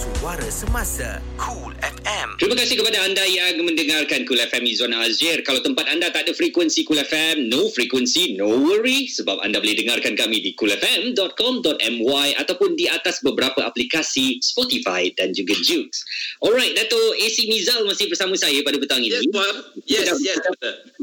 Suara 0.00 0.48
Semasa 0.48 1.20
Cool 1.36 1.76
FM. 1.84 2.40
Terima 2.40 2.56
kasih 2.56 2.80
kepada 2.80 3.04
anda 3.04 3.20
yang 3.20 3.60
mendengarkan 3.60 4.24
Cool 4.24 4.40
FM 4.40 4.64
Izwan 4.64 4.96
Azir. 4.96 5.44
Kalau 5.44 5.60
tempat 5.60 5.92
anda 5.92 6.08
tak 6.08 6.24
ada 6.24 6.32
frekuensi 6.32 6.88
Cool 6.88 7.04
FM, 7.04 7.52
no 7.52 7.68
frekuensi, 7.68 8.32
no 8.32 8.48
worry. 8.48 9.12
Sebab 9.12 9.44
anda 9.44 9.60
boleh 9.60 9.76
dengarkan 9.76 10.16
kami 10.16 10.40
di 10.40 10.56
coolfm.com.my 10.56 12.28
ataupun 12.32 12.80
di 12.80 12.88
atas 12.88 13.20
beberapa 13.20 13.60
aplikasi 13.60 14.40
Spotify 14.40 15.12
dan 15.20 15.36
juga 15.36 15.52
Jukes. 15.60 16.00
Alright, 16.40 16.72
Dato' 16.80 17.12
AC 17.20 17.44
Mizal 17.52 17.84
masih 17.84 18.08
bersama 18.08 18.32
saya 18.40 18.56
pada 18.64 18.80
petang 18.80 19.04
Yes, 19.04 19.20
ini. 19.20 19.28
Puan. 19.28 19.54
Yes, 19.84 20.08
Kita 20.08 20.08
dah 20.08 20.16
yes. 20.24 20.38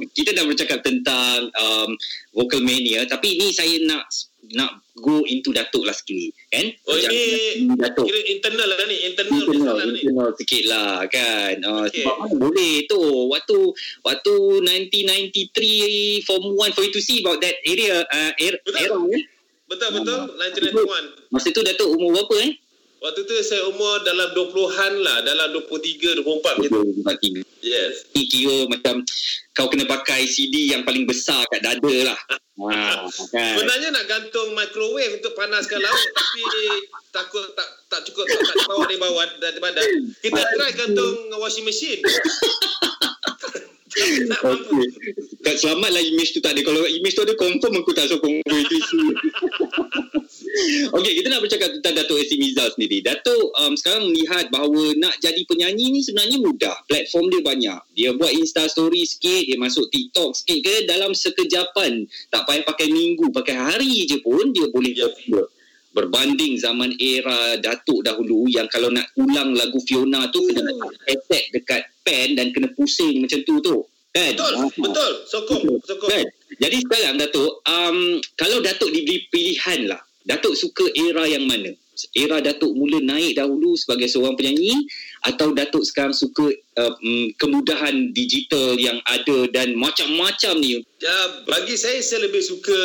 Kita 0.10 0.30
dah 0.34 0.46
bercakap 0.50 0.80
tentang 0.82 1.54
um, 1.54 1.94
vocal 2.34 2.66
mania 2.66 3.06
tapi 3.06 3.38
ini 3.38 3.54
saya 3.54 3.78
nak 3.86 4.10
nak 4.54 4.72
go 4.96 5.22
into 5.24 5.52
Datuk 5.52 5.84
lah 5.84 5.92
sekali 5.92 6.32
kan 6.48 6.72
Oh, 6.86 6.96
Macam 6.96 7.12
ini 7.12 7.76
Datuk 7.76 8.06
kira 8.06 8.20
internal 8.28 8.68
lah 8.68 8.86
ni. 8.86 8.98
Internal 9.04 9.40
internal, 9.44 9.78
ni. 9.88 10.00
internal 10.00 10.30
sikit 10.36 10.64
lah 10.66 11.04
kan 11.08 11.56
uh, 11.62 11.86
Okey. 11.86 12.02
sebab 12.02 12.16
mana 12.18 12.34
boleh 12.34 12.74
tu 12.86 13.02
waktu 13.28 13.58
waktu 14.02 14.34
1993 14.64 16.24
form 16.24 16.46
1 16.56 16.72
for 16.72 16.82
you 16.82 16.92
to 16.92 17.00
see 17.00 17.20
about 17.20 17.40
that 17.40 17.56
area 17.64 18.02
uh, 18.04 18.32
era, 18.36 18.58
Betul. 18.62 18.80
era 18.80 18.98
eh? 19.12 19.24
Betul, 19.68 19.90
betul. 19.94 20.20
1991. 20.32 21.28
masa 21.28 21.48
tu 21.52 21.62
Datuk 21.62 21.88
umur 21.92 22.16
berapa 22.16 22.38
eh 22.44 22.54
Waktu 22.98 23.30
tu 23.30 23.34
saya 23.46 23.62
umur 23.70 24.02
dalam 24.02 24.34
20-an 24.34 24.94
lah. 24.98 25.22
Dalam 25.22 25.54
23, 25.54 26.18
24 26.18 26.58
macam 26.58 26.82
tu. 26.82 27.46
Yes. 27.62 28.10
ni 28.10 28.26
kira 28.26 28.66
macam 28.66 29.06
kau 29.52 29.70
kena 29.70 29.86
pakai 29.86 30.26
CD 30.26 30.74
yang 30.74 30.82
paling 30.82 31.06
besar 31.06 31.46
kat 31.50 31.62
dada 31.62 31.94
lah 32.04 32.18
kan 32.58 33.54
Sebenarnya 33.54 33.94
nak 33.94 34.06
gantung 34.10 34.58
microwave 34.58 35.22
untuk 35.22 35.38
panaskan 35.38 35.78
lauk 35.78 36.04
tapi 36.18 36.44
takut 37.14 37.46
tak 37.54 37.70
tak 37.86 38.02
cukup 38.10 38.26
tak, 38.26 38.42
tak 38.42 38.66
bawa 38.66 38.84
dari 38.90 38.98
bawah 38.98 39.26
dari 39.38 39.60
badan. 39.62 39.86
Kita 40.18 40.42
try 40.42 40.72
gantung 40.74 41.30
washing 41.38 41.70
machine. 41.70 42.02
Tak. 44.30 44.40
Okey. 44.46 44.86
Tak 45.42 45.56
selamatlah 45.58 46.04
image 46.04 46.32
tu 46.38 46.40
tak 46.40 46.54
ada. 46.54 46.62
Kalau 46.62 46.86
image 46.86 47.16
tu 47.18 47.24
ada 47.26 47.34
confirm 47.34 47.74
aku 47.82 47.92
tak 47.96 48.08
sokong 48.10 48.42
kau 48.46 48.58
itu 48.58 48.76
isu. 48.78 49.00
Okey, 50.98 51.22
kita 51.22 51.28
nak 51.30 51.42
bercakap 51.46 51.70
tentang 51.70 51.94
Datuk 52.02 52.18
Esi 52.18 52.36
Mizal 52.42 52.74
sendiri. 52.74 53.06
Datuk 53.06 53.54
um, 53.62 53.74
sekarang 53.78 54.10
melihat 54.10 54.50
bahawa 54.50 54.94
nak 54.98 55.16
jadi 55.22 55.42
penyanyi 55.46 55.94
ni 55.94 56.02
sebenarnya 56.02 56.38
mudah. 56.42 56.76
Platform 56.90 57.30
dia 57.30 57.42
banyak. 57.46 57.80
Dia 57.94 58.10
buat 58.18 58.34
Insta 58.34 58.66
story 58.66 59.06
sikit, 59.06 59.46
dia 59.46 59.58
masuk 59.58 59.90
TikTok 59.94 60.34
sikit 60.34 60.60
ke 60.66 60.76
dalam 60.90 61.14
sekejapan. 61.14 62.10
Tak 62.34 62.50
payah 62.50 62.64
pakai 62.66 62.90
minggu, 62.90 63.30
pakai 63.30 63.56
hari 63.58 64.10
je 64.10 64.18
pun 64.22 64.50
dia 64.54 64.66
boleh 64.70 64.94
Ya. 64.98 65.06
popular. 65.14 65.46
Berbanding 65.94 66.62
zaman 66.62 66.94
era 67.02 67.58
Datuk 67.58 68.06
dahulu 68.06 68.46
yang 68.50 68.70
kalau 68.70 68.94
nak 68.94 69.10
ulang 69.18 69.58
lagu 69.58 69.82
Fiona 69.82 70.30
tu 70.30 70.46
kena 70.46 70.62
letak 70.62 70.94
hashtag 71.10 71.44
dekat 71.54 71.82
pen 72.08 72.40
dan 72.40 72.56
kena 72.56 72.72
pusing 72.72 73.20
macam 73.20 73.44
tu 73.44 73.60
tu. 73.60 73.84
Kan? 74.16 74.34
Betul, 74.34 74.54
Ah. 74.56 74.70
betul. 74.72 75.12
Sokong, 75.28 75.64
sokong. 75.84 76.10
Kan? 76.10 76.26
Jadi 76.58 76.78
sekarang 76.88 77.20
Datuk, 77.20 77.60
um, 77.68 77.98
kalau 78.40 78.64
Datuk 78.64 78.90
diberi 78.96 79.28
pilihan 79.28 79.92
lah, 79.92 80.00
Datuk 80.24 80.56
suka 80.56 80.88
era 80.96 81.28
yang 81.28 81.44
mana? 81.44 81.76
Era 82.14 82.38
Datuk 82.40 82.78
mula 82.78 83.02
naik 83.02 83.42
dahulu 83.42 83.74
sebagai 83.74 84.06
seorang 84.06 84.38
penyanyi 84.38 84.86
atau 85.26 85.50
Datuk 85.52 85.82
sekarang 85.82 86.14
suka 86.14 86.50
uh, 86.78 86.94
um, 86.94 87.30
kemudahan 87.42 88.14
digital 88.14 88.78
yang 88.78 89.02
ada 89.06 89.50
dan 89.50 89.74
macam-macam 89.74 90.54
ni? 90.62 90.82
Ya, 91.02 91.18
bagi 91.46 91.74
saya 91.74 91.98
saya 92.02 92.26
lebih 92.30 92.42
suka 92.42 92.78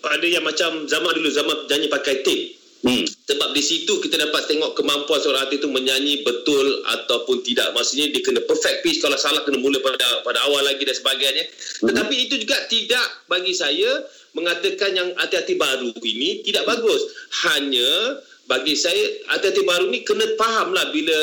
pada 0.00 0.24
yang 0.24 0.44
macam 0.44 0.84
zaman 0.84 1.12
dulu 1.16 1.28
zaman 1.32 1.56
nyanyi 1.68 1.88
pakai 1.88 2.20
tape. 2.20 2.63
Hmm. 2.84 3.08
Sebab 3.08 3.56
di 3.56 3.62
situ 3.64 3.96
kita 3.96 4.20
dapat 4.20 4.44
tengok 4.44 4.76
kemampuan 4.76 5.16
seorang 5.16 5.48
artis 5.48 5.64
itu 5.64 5.72
menyanyi 5.72 6.20
betul 6.20 6.84
ataupun 6.84 7.40
tidak. 7.40 7.72
Maksudnya 7.72 8.12
dia 8.12 8.20
kena 8.20 8.44
perfect 8.44 8.84
pitch. 8.84 9.00
Kalau 9.00 9.16
salah 9.16 9.40
kena 9.48 9.56
mula 9.56 9.80
pada 9.80 10.20
pada 10.20 10.44
awal 10.44 10.68
lagi 10.68 10.84
dan 10.84 10.92
sebagainya. 10.92 11.48
Tetapi 11.80 12.14
itu 12.28 12.44
juga 12.44 12.60
tidak 12.68 13.24
bagi 13.24 13.56
saya 13.56 14.04
mengatakan 14.36 14.92
yang 14.92 15.08
hati-hati 15.16 15.56
baru 15.56 15.96
ini 16.04 16.44
tidak 16.44 16.68
bagus. 16.68 17.08
Hanya 17.48 18.20
bagi 18.52 18.76
saya 18.76 19.00
hati-hati 19.32 19.64
baru 19.64 19.88
ni 19.88 20.04
kena 20.04 20.36
faham 20.36 20.76
lah 20.76 20.92
bila 20.92 21.16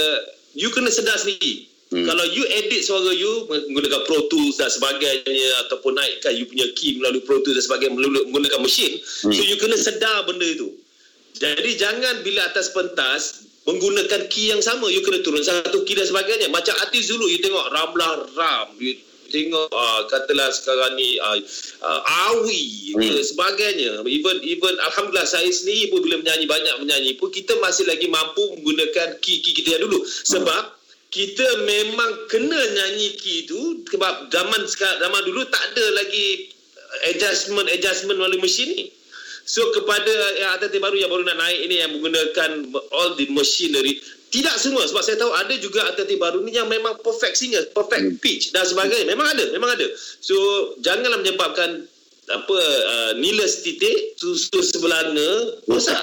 you 0.57 0.73
kena 0.73 0.89
sedar 0.89 1.13
sendiri. 1.21 1.69
Hmm. 1.93 2.07
Kalau 2.07 2.25
you 2.31 2.41
edit 2.47 2.81
suara 2.87 3.13
you 3.13 3.45
menggunakan 3.51 4.01
Pro 4.09 4.25
Tools 4.33 4.57
dan 4.57 4.71
sebagainya 4.71 5.49
ataupun 5.67 5.93
naikkan 5.93 6.33
you 6.33 6.49
punya 6.49 6.65
key 6.73 6.97
melalui 6.97 7.21
Pro 7.21 7.37
Tools 7.45 7.61
dan 7.61 7.65
sebagainya 7.69 7.93
melalui 7.93 8.25
menggunakan 8.33 8.65
mesin. 8.65 8.97
Hmm. 8.97 9.29
So 9.29 9.45
you 9.45 9.61
kena 9.61 9.77
sedar 9.77 10.25
benda 10.25 10.47
itu. 10.49 10.80
Jadi 11.41 11.71
jangan 11.73 12.21
bila 12.21 12.45
atas 12.53 12.69
pentas 12.69 13.49
menggunakan 13.65 14.29
key 14.29 14.53
yang 14.53 14.61
sama 14.61 14.85
you 14.93 15.01
kena 15.01 15.25
turun 15.25 15.41
satu 15.41 15.81
key 15.89 15.97
dan 15.97 16.05
sebagainya. 16.05 16.53
Macam 16.53 16.77
artis 16.85 17.09
dulu 17.09 17.25
you 17.25 17.41
tengok 17.41 17.65
Ramlah 17.73 18.29
Ram, 18.37 18.77
you 18.77 18.93
tengok 19.33 19.73
uh, 19.73 20.05
katalah 20.05 20.53
sekarang 20.53 20.93
ni 20.99 21.17
uh, 21.17 21.39
uh, 21.81 22.01
Awi 22.29 22.93
Hmm. 22.93 23.01
hmm. 23.01 23.23
sebagainya. 23.23 24.03
Even 24.05 24.37
even 24.43 24.73
alhamdulillah 24.91 25.25
saya 25.25 25.47
sendiri 25.47 25.89
pun 25.89 26.03
bila 26.03 26.19
menyanyi 26.19 26.45
banyak 26.45 26.75
menyanyi 26.83 27.11
pun 27.17 27.31
kita 27.31 27.55
masih 27.63 27.87
lagi 27.87 28.05
mampu 28.11 28.43
menggunakan 28.59 29.17
key-key 29.23 29.55
kita 29.55 29.79
yang 29.79 29.87
dulu. 29.87 30.03
Sebab 30.05 30.77
kita 31.11 31.47
memang 31.63 32.27
kena 32.27 32.59
nyanyi 32.59 33.15
key 33.17 33.47
itu 33.47 33.81
sebab 33.87 34.29
zaman 34.29 34.61
sekarang 34.67 34.99
zaman 34.99 35.21
dulu 35.23 35.41
tak 35.47 35.63
ada 35.71 35.85
lagi 35.95 36.51
adjustment 37.11 37.67
adjustment 37.71 38.19
melalui 38.19 38.43
mesin 38.43 38.69
ni. 38.75 38.85
So 39.51 39.67
kepada 39.75 40.07
yang 40.39 40.55
artis 40.55 40.79
baru 40.79 40.95
yang 40.95 41.11
baru 41.11 41.27
nak 41.27 41.35
naik 41.43 41.59
ini 41.67 41.75
yang 41.83 41.91
menggunakan 41.91 42.71
all 42.95 43.19
the 43.19 43.27
machinery 43.35 43.99
tidak 44.31 44.55
semua 44.55 44.87
sebab 44.87 45.03
saya 45.03 45.19
tahu 45.19 45.27
ada 45.35 45.51
juga 45.59 45.91
artis 45.91 46.07
baru 46.15 46.39
ni 46.39 46.55
yang 46.55 46.71
memang 46.71 46.95
perfect 47.03 47.35
singer, 47.35 47.59
perfect 47.75 48.23
pitch 48.23 48.55
dan 48.55 48.63
sebagainya. 48.63 49.11
Memang 49.11 49.27
ada, 49.27 49.51
memang 49.51 49.75
ada. 49.75 49.83
So 50.23 50.35
janganlah 50.79 51.19
menyebabkan 51.19 51.83
apa 52.31 52.59
uh, 52.87 53.11
nilai 53.19 53.51
titik 53.59 54.15
susu 54.15 54.63
sebelanga 54.63 55.59
rosak. 55.67 55.99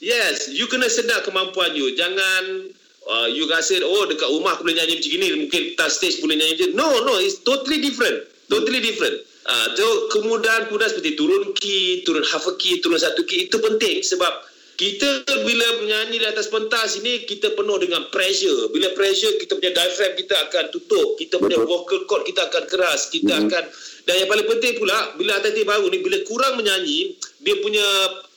Yes, 0.00 0.48
you 0.48 0.64
kena 0.64 0.88
sedar 0.88 1.20
kemampuan 1.28 1.76
you. 1.76 1.92
Jangan 1.92 2.72
uh, 3.04 3.28
you 3.28 3.44
rasa 3.52 3.84
oh 3.84 4.08
dekat 4.08 4.32
rumah 4.32 4.56
aku 4.56 4.64
boleh 4.64 4.80
nyanyi 4.80 4.96
macam 4.96 5.12
gini, 5.12 5.26
mungkin 5.44 5.62
tak 5.76 5.92
stage 5.92 6.24
boleh 6.24 6.40
nyanyi 6.40 6.56
macam 6.56 6.70
No, 6.72 6.88
no, 7.04 7.20
it's 7.20 7.44
totally 7.44 7.84
different. 7.84 8.32
Totally 8.48 8.80
different. 8.80 9.28
Uh, 9.42 9.74
so 9.74 9.86
kemudahan-kemudahan 10.14 10.94
seperti 10.94 11.18
turun 11.18 11.50
key, 11.58 12.06
turun 12.06 12.22
half 12.22 12.46
a 12.46 12.54
key, 12.62 12.78
turun 12.78 12.94
satu 12.94 13.26
key 13.26 13.50
itu 13.50 13.58
penting 13.58 13.98
sebab 13.98 14.30
kita 14.78 15.26
bila 15.42 15.66
menyanyi 15.82 16.22
di 16.22 16.26
atas 16.26 16.46
pentas 16.46 16.98
ini 17.02 17.26
kita 17.26 17.50
penuh 17.58 17.78
dengan 17.82 18.06
pressure. 18.14 18.70
Bila 18.70 18.94
pressure 18.94 19.38
kita 19.42 19.58
punya 19.58 19.74
diaphragm 19.74 20.14
kita 20.14 20.34
akan 20.46 20.64
tutup, 20.70 21.18
kita 21.18 21.42
punya 21.42 21.58
vocal 21.58 22.06
cord 22.06 22.22
kita 22.22 22.46
akan 22.50 22.64
keras, 22.70 23.10
kita 23.10 23.34
Mhm. 23.34 23.42
akan 23.50 23.64
dan 24.02 24.14
yang 24.18 24.28
paling 24.30 24.46
penting 24.46 24.72
pula 24.82 25.14
bila 25.14 25.38
artis 25.38 25.62
baru 25.62 25.86
ni 25.86 25.98
bila 26.02 26.18
kurang 26.26 26.58
menyanyi, 26.58 27.14
dia 27.42 27.54
punya 27.62 27.86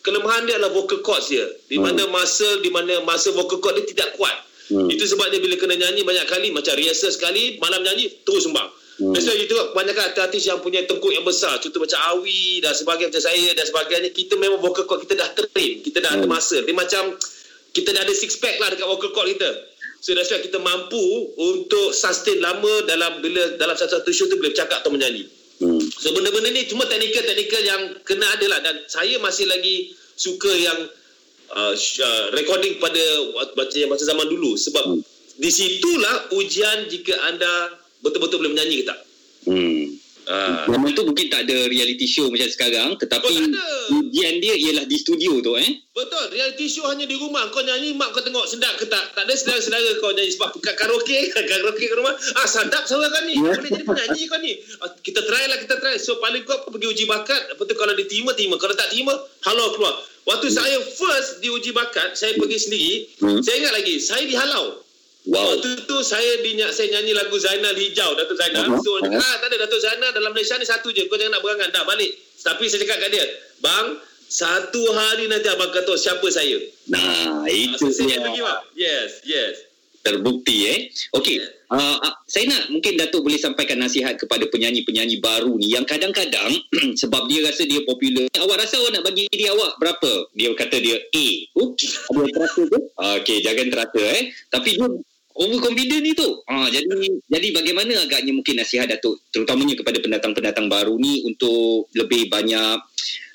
kelemahan 0.05 0.45
dia 0.45 0.61
adalah 0.61 0.73
vocal 0.73 1.01
cords 1.01 1.33
dia. 1.33 1.45
Di 1.65 1.81
mana 1.81 2.05
muscle 2.09 2.61
di 2.61 2.69
mana 2.69 3.01
muscle 3.01 3.33
vocal 3.33 3.57
cord 3.57 3.81
dia 3.81 3.85
tidak 3.89 4.13
kuat. 4.13 4.33
Hmm. 4.69 4.89
Itu 4.89 5.05
sebab 5.05 5.29
dia 5.33 5.41
bila 5.41 5.57
kena 5.57 5.77
nyanyi 5.77 6.01
banyak 6.05 6.25
kali 6.29 6.49
macam 6.53 6.73
rehearsal 6.77 7.09
sekali, 7.09 7.57
malam 7.57 7.81
nyanyi 7.81 8.09
terus 8.25 8.45
sumbang. 8.45 8.69
Hmm. 8.95 9.11
Why 9.11 9.35
you 9.35 9.47
tengok 9.51 9.75
kebanyakan 9.75 10.15
artis 10.23 10.47
yang 10.47 10.63
punya 10.63 10.87
tengkuk 10.87 11.11
yang 11.11 11.27
besar, 11.27 11.59
contoh 11.59 11.83
macam 11.83 11.99
Awi 12.15 12.63
dan 12.63 12.71
sebagainya 12.71 13.11
macam 13.11 13.23
saya 13.27 13.47
dan 13.51 13.65
sebagainya, 13.67 14.09
kita 14.15 14.39
memang 14.39 14.63
vocal 14.63 14.87
cord 14.87 15.03
kita 15.03 15.19
dah 15.19 15.29
train, 15.35 15.83
kita 15.83 15.99
dah 15.99 16.15
ada 16.15 16.23
Hmm. 16.23 16.31
muscle. 16.31 16.63
Dia 16.63 16.71
macam 16.71 17.19
kita 17.75 17.91
dah 17.91 18.01
ada 18.07 18.13
six 18.15 18.39
pack 18.39 18.55
lah 18.55 18.71
dekat 18.71 18.87
vocal 18.87 19.11
cord 19.11 19.27
kita. 19.35 19.51
So 19.99 20.15
that's 20.15 20.31
why 20.31 20.39
kita 20.39 20.63
mampu 20.63 21.01
untuk 21.35 21.91
sustain 21.91 22.39
lama 22.39 22.87
dalam 22.87 23.19
bila 23.19 23.59
dalam 23.59 23.75
satu-satu 23.75 24.09
show 24.15 24.31
tu 24.31 24.39
boleh 24.39 24.55
bercakap 24.55 24.79
atau 24.79 24.93
menyanyi. 24.95 25.27
Hmm. 25.59 25.81
So 25.81 26.15
benda-benda 26.15 26.55
ni 26.55 26.63
cuma 26.71 26.87
teknikal-teknikal 26.87 27.61
yang 27.67 27.81
kena 28.07 28.27
ada 28.31 28.45
lah 28.47 28.59
dan 28.63 28.75
saya 28.87 29.19
masih 29.19 29.49
lagi 29.49 29.91
suka 30.15 30.51
yang 30.55 30.87
uh, 31.51 31.73
uh, 31.75 32.23
recording 32.31 32.79
pada 32.79 33.03
baca 33.59 33.79
masa 33.91 34.07
zaman 34.07 34.27
dulu 34.31 34.55
sebab 34.55 34.83
Hmm. 34.87 35.01
di 35.35 35.51
situlah 35.51 36.31
ujian 36.31 36.87
jika 36.87 37.11
anda 37.27 37.83
betul-betul 38.05 38.37
boleh 38.45 38.53
menyanyi 38.53 38.75
ke 38.81 38.85
tak. 38.85 38.99
Hmm. 39.49 39.97
Ah. 40.25 40.65
Zaman 40.65 40.89
tu 40.97 41.05
mungkin 41.05 41.29
tak 41.29 41.45
ada 41.45 41.69
reality 41.69 42.09
show 42.09 42.33
macam 42.33 42.49
sekarang 42.49 42.97
tetapi 42.97 43.29
Oh, 43.29 44.01
ujian 44.01 44.41
dia 44.41 44.57
ialah 44.57 44.89
di 44.89 44.97
studio 44.97 45.37
tu 45.37 45.53
eh. 45.53 45.85
Betul, 45.93 46.33
reality 46.33 46.65
show 46.65 46.89
hanya 46.89 47.05
di 47.05 47.13
rumah. 47.13 47.45
Kau 47.53 47.61
nyanyi, 47.61 47.93
mak 47.93 48.09
kau 48.09 48.25
tengok 48.25 48.49
sedap 48.49 48.73
ke 48.81 48.89
tak? 48.89 49.13
Tak 49.13 49.29
ada 49.29 49.33
sedara-sedara 49.37 50.01
kau 50.01 50.09
nyanyi 50.17 50.33
sebab 50.33 50.57
kat 50.65 50.75
karaoke, 50.81 51.29
karaoke 51.51 51.85
ke 51.85 51.93
rumah. 51.93 52.17
Ah, 52.41 52.49
sedap 52.49 52.89
suara 52.89 53.05
kau 53.13 53.21
ni. 53.29 53.37
Boleh 53.37 53.69
jadi 53.69 53.85
penyanyi 53.85 54.21
kau 54.25 54.39
ni. 54.41 54.57
Ah, 54.81 54.89
kita 54.97 55.21
try 55.29 55.45
lah, 55.45 55.61
kita 55.61 55.77
try. 55.77 55.93
So, 56.01 56.17
paling 56.17 56.41
kau 56.41 56.57
pergi 56.73 56.89
uji 56.89 57.05
bakat. 57.05 57.53
Lepas 57.53 57.63
tu 57.69 57.75
kalau 57.77 57.93
diterima, 57.93 58.33
terima. 58.33 58.57
Kalau 58.57 58.73
tak 58.73 58.89
terima, 58.89 59.13
halau 59.45 59.77
keluar. 59.77 59.93
Waktu 60.25 60.49
saya 60.49 60.81
first 60.81 61.45
diuji 61.45 61.69
bakat, 61.69 62.17
saya 62.17 62.33
pergi 62.33 62.57
sendiri. 62.57 62.93
Hmm. 63.21 63.39
Saya 63.45 63.61
ingat 63.61 63.73
lagi, 63.77 63.95
saya 64.01 64.25
dihalau. 64.25 64.84
Wow. 65.25 65.57
Waktu 65.57 65.83
tu 65.83 65.97
saya 65.99 66.37
dinyak 66.39 66.69
saya 66.69 66.87
nyanyi 66.91 67.11
lagu 67.11 67.33
Zainal 67.35 67.73
Hijau 67.73 68.13
Datuk 68.13 68.37
Zainal. 68.37 68.69
Uh-huh. 68.69 68.77
So 68.79 68.91
Uh-huh. 68.95 69.17
ah 69.17 69.35
tak 69.39 69.49
ada 69.49 69.65
Datuk 69.65 69.79
Zainal 69.79 70.11
dalam 70.11 70.31
Malaysia 70.31 70.53
ni 70.55 70.63
satu 70.63 70.89
je. 70.89 71.05
Kau 71.05 71.17
jangan 71.17 71.33
nak 71.33 71.41
berangan 71.41 71.69
dah 71.71 71.83
balik. 71.83 72.13
Tapi 72.37 72.63
saya 72.65 72.79
cakap 72.79 72.97
kat 72.99 73.09
dia, 73.11 73.25
"Bang, 73.57 73.97
satu 74.23 74.85
hari 74.91 75.25
nanti 75.25 75.49
abang 75.49 75.69
kata 75.69 75.93
siapa 75.95 76.27
saya." 76.29 76.61
Nah, 76.85 77.41
Ah, 77.41 77.49
itu 77.49 77.73
so 77.79 77.89
saya 77.89 78.05
dia. 78.11 78.21
pergi 78.21 78.39
bang. 78.39 78.61
Yes, 78.75 79.09
yes. 79.23 79.55
terbukti 79.99 80.69
eh. 80.69 80.79
Okey. 81.11 81.41
Ya. 81.41 81.49
Uh, 81.65 81.97
uh, 81.97 82.13
saya 82.23 82.45
nak 82.45 82.69
mungkin 82.69 82.93
Datuk 82.93 83.25
boleh 83.25 83.41
sampaikan 83.41 83.81
nasihat 83.81 84.13
kepada 84.13 84.45
penyanyi-penyanyi 84.45 85.17
baru 85.17 85.57
ni 85.57 85.73
yang 85.73 85.81
kadang-kadang 85.81 86.53
sebab 87.01 87.25
dia 87.25 87.41
rasa 87.41 87.65
dia 87.65 87.81
popular. 87.81 88.29
Awak 88.29 88.57
rasa 88.61 88.77
awak 88.77 88.93
nak 88.93 89.03
bagi 89.03 89.25
dia 89.27 89.49
awak 89.49 89.73
berapa? 89.81 90.29
Dia 90.31 90.53
kata 90.53 90.77
dia 90.77 91.01
A. 91.01 91.27
Oh, 91.57 91.73
ada 91.73 92.29
terasa 92.29 92.61
tu? 92.61 92.79
Okey, 93.17 93.37
jangan 93.41 93.65
terasa 93.73 94.01
eh. 94.13 94.23
Tapi 94.45 94.69
dia 94.77 94.85
overconfident 95.35 96.03
ni 96.03 96.11
tu. 96.15 96.43
Ah, 96.47 96.71
jadi 96.71 97.11
jadi 97.27 97.47
bagaimana 97.51 98.07
agaknya 98.07 98.31
mungkin 98.31 98.55
nasihat 98.55 98.87
Datuk 98.87 99.19
terutamanya 99.35 99.75
kepada 99.75 99.99
pendatang-pendatang 99.99 100.71
baru 100.71 100.95
ni 100.95 101.27
untuk 101.27 101.91
lebih 101.91 102.31
banyak 102.31 102.79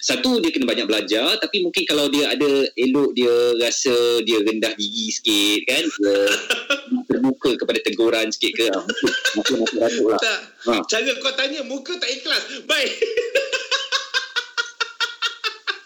satu 0.01 0.41
dia 0.41 0.49
kena 0.49 0.65
banyak 0.65 0.89
belajar 0.89 1.37
tapi 1.37 1.61
mungkin 1.61 1.85
kalau 1.85 2.09
dia 2.09 2.33
ada 2.33 2.49
elok 2.73 3.13
dia 3.13 3.37
rasa 3.61 4.25
dia 4.25 4.41
rendah 4.41 4.73
gigi 4.81 5.13
sikit 5.13 5.61
kan 5.69 5.85
dia 5.85 6.17
terbuka 7.13 7.53
kepada 7.61 7.79
teguran 7.85 8.33
sikit 8.33 8.53
ke 8.57 8.67
mungkin 9.37 9.55
mungkin 9.61 9.77
Datuk 9.77 10.07
lah 10.09 10.19
Tak. 10.19 10.39
Ha. 10.73 10.73
Cara 10.89 11.13
kau 11.21 11.37
tanya 11.37 11.61
muka 11.69 11.93
tak 12.01 12.09
ikhlas. 12.17 12.65
Baik. 12.65 12.93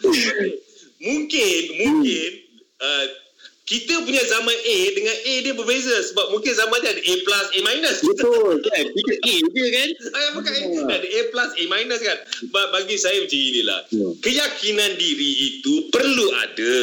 mungkin 1.04 1.62
mungkin 1.82 2.30
uh, 2.78 3.23
kita 3.64 4.04
punya 4.04 4.20
zaman 4.22 4.52
A 4.52 4.78
dengan 4.92 5.16
A 5.16 5.34
dia 5.40 5.52
berbeza 5.52 5.96
sebab 6.04 6.28
mungkin 6.28 6.52
zaman 6.52 6.76
dia 6.78 6.92
ada 6.92 7.00
A 7.00 7.14
plus 7.18 7.46
A 7.48 7.58
minus. 7.64 7.98
betul 8.04 8.60
kan 8.60 8.84
kita 8.84 9.12
A 9.16 9.34
je 9.40 9.64
kan 9.72 9.88
Ah, 10.12 10.28
bukan 10.32 10.52
Ha. 10.52 10.92
ada 10.92 11.06
A 11.06 11.20
plus 11.26 11.50
A 11.50 11.62
minus 11.66 12.00
kan. 12.00 12.18
Ba- 12.50 12.68
Bagi 12.70 12.96
saya 12.96 13.16
macam 13.18 13.32
inilah. 13.34 13.80
Hmm. 13.88 14.12
Keyakinan 14.20 14.92
diri 14.94 15.30
itu 15.50 15.88
perlu 15.88 16.26
ada. 16.36 16.76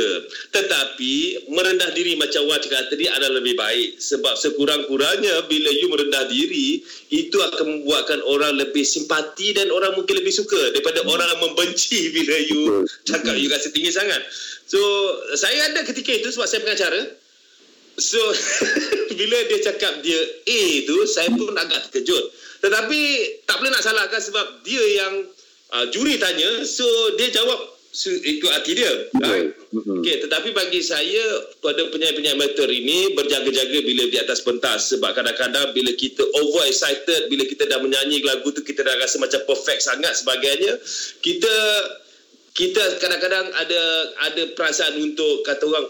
Tetapi 0.51 1.13
merendah 1.47 1.91
diri 1.91 2.15
macam 2.15 2.43
Wah 2.43 2.57
cakap 2.57 2.89
tadi 2.89 3.05
adalah 3.05 3.37
lebih 3.37 3.53
baik. 3.53 4.01
Sebab 4.01 4.33
sekurang-kurangnya 4.35 5.45
bila 5.45 5.69
you 5.69 5.85
merendah 5.85 6.25
diri, 6.27 6.81
itu 7.09 7.37
akan 7.37 7.65
membuatkan 7.77 8.19
orang 8.23 8.57
lebih 8.57 8.81
simpati 8.81 9.53
dan 9.53 9.69
orang 9.69 9.93
mungkin 9.93 10.17
lebih 10.17 10.33
suka 10.33 10.71
daripada 10.71 11.03
orang 11.03 11.29
yang 11.29 11.41
membenci 11.43 12.09
bila 12.09 12.35
you 12.41 12.61
cakap 13.03 13.35
you 13.35 13.47
rasa 13.47 13.69
tinggi 13.69 13.91
sangat. 13.91 14.17
So, 14.71 14.79
saya 15.35 15.67
ada 15.67 15.83
ketika 15.83 16.15
itu 16.15 16.31
sebab 16.31 16.47
saya 16.47 16.63
pengacara. 16.63 17.19
So 17.99 18.21
bila 19.19 19.37
dia 19.51 19.59
cakap 19.67 19.99
dia 19.99 20.19
A 20.47 20.61
tu 20.87 20.95
saya 21.05 21.27
pun 21.35 21.51
agak 21.53 21.91
terkejut. 21.91 22.23
Tetapi 22.61 22.99
tak 23.43 23.59
boleh 23.59 23.71
nak 23.73 23.83
salahkan 23.83 24.21
sebab 24.21 24.63
dia 24.63 24.83
yang 25.03 25.13
uh, 25.75 25.85
juri 25.91 26.15
tanya 26.21 26.63
so 26.63 26.85
dia 27.17 27.33
jawab 27.33 27.57
so, 27.91 28.07
ikut 28.09 28.51
hati 28.53 28.79
dia. 28.79 28.91
Right? 29.19 29.51
Mm-mm. 29.75 30.01
Okay, 30.01 30.23
tetapi 30.23 30.55
bagi 30.55 30.81
saya 30.83 31.23
pada 31.59 31.83
penyanyi-penyanyi 31.91 32.37
amateur 32.37 32.69
ini 32.71 33.11
berjaga-jaga 33.15 33.79
bila 33.83 34.03
di 34.07 34.17
atas 34.19 34.39
pentas 34.43 34.91
sebab 34.91 35.11
kadang-kadang 35.15 35.75
bila 35.75 35.91
kita 35.95 36.23
over 36.41 36.63
excited 36.67 37.27
bila 37.27 37.43
kita 37.47 37.67
dah 37.67 37.79
menyanyi 37.83 38.23
lagu 38.23 38.51
tu 38.55 38.63
kita 38.63 38.83
dah 38.83 38.95
rasa 38.99 39.19
macam 39.19 39.41
perfect 39.47 39.83
sangat 39.83 40.11
sebagainya 40.15 40.75
kita 41.23 41.53
kita 42.51 42.83
kadang-kadang 42.99 43.47
ada 43.55 43.81
ada 44.27 44.43
perasaan 44.55 44.99
untuk 44.99 45.43
kata 45.47 45.63
orang 45.67 45.87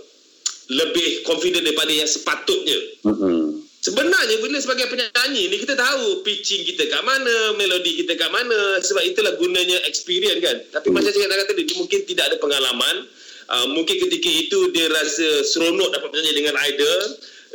lebih 0.72 1.26
confident 1.28 1.66
daripada 1.68 1.92
yang 1.92 2.08
sepatutnya. 2.08 2.80
Mm-mm. 3.04 3.66
Sebenarnya 3.82 4.38
bila 4.46 4.62
sebagai 4.62 4.94
penyanyi 4.94 5.50
ni 5.50 5.58
kita 5.58 5.74
tahu 5.74 6.22
pitching 6.22 6.70
kita 6.70 6.86
kat 6.86 7.02
mana, 7.02 7.58
melodi 7.58 8.06
kita 8.06 8.14
kat 8.14 8.30
mana 8.30 8.78
sebab 8.78 9.02
itulah 9.02 9.34
gunanya 9.42 9.82
experience 9.90 10.38
kan. 10.38 10.58
Tapi 10.70 10.94
macam 10.94 11.10
saya 11.10 11.26
kata 11.26 11.50
tadi 11.50 11.66
dia 11.66 11.76
mungkin 11.82 12.00
tidak 12.06 12.30
ada 12.30 12.38
pengalaman. 12.38 13.10
Uh, 13.52 13.68
mungkin 13.74 13.98
ketika 14.00 14.30
itu 14.32 14.70
dia 14.72 14.86
rasa 14.88 15.44
seronok 15.44 15.92
dapat 15.92 16.14
menyanyi 16.14 16.46
dengan 16.46 16.56
idol 16.72 17.02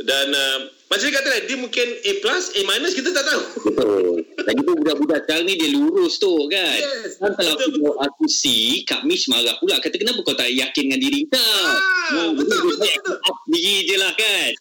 dan 0.05 0.27
uh, 0.35 0.59
macam 0.87 1.11
dia 1.11 1.19
kata 1.19 1.29
tadi 1.35 1.51
dia 1.51 1.59
mungkin 1.59 1.89
A 1.99 2.13
plus, 2.23 2.45
A 2.55 2.61
minus 2.63 2.95
kita 2.95 3.11
tak 3.11 3.27
tahu. 3.27 3.43
Betul. 3.67 4.23
Lagi 4.39 4.61
tu 4.63 4.73
budak-budak 4.79 5.27
sekarang 5.27 5.45
ni 5.51 5.59
dia 5.59 5.75
lurus 5.75 6.23
tu 6.23 6.31
kan. 6.47 6.79
Yes, 6.79 7.19
Kan 7.19 7.35
kalau 7.35 7.59
betul, 7.59 7.75
aku, 7.75 7.91
aku 8.07 8.25
see 8.31 8.87
Kak 8.87 9.03
Mish 9.03 9.27
marah 9.27 9.59
pula. 9.59 9.83
Kata 9.83 9.99
kenapa 9.99 10.23
kau 10.23 10.39
tak 10.39 10.47
yakin 10.47 10.87
dengan 10.87 11.03
diri 11.03 11.27
kau? 11.27 11.43
Ah, 11.43 12.31
betul, 12.31 12.39
jadi 12.39 12.67
betul, 12.71 12.87
dia 12.87 12.95
betul. 13.03 13.17
up 13.19 13.39
diri 13.51 13.77
je 13.83 13.97
lah 13.99 14.13
kan. 14.15 14.51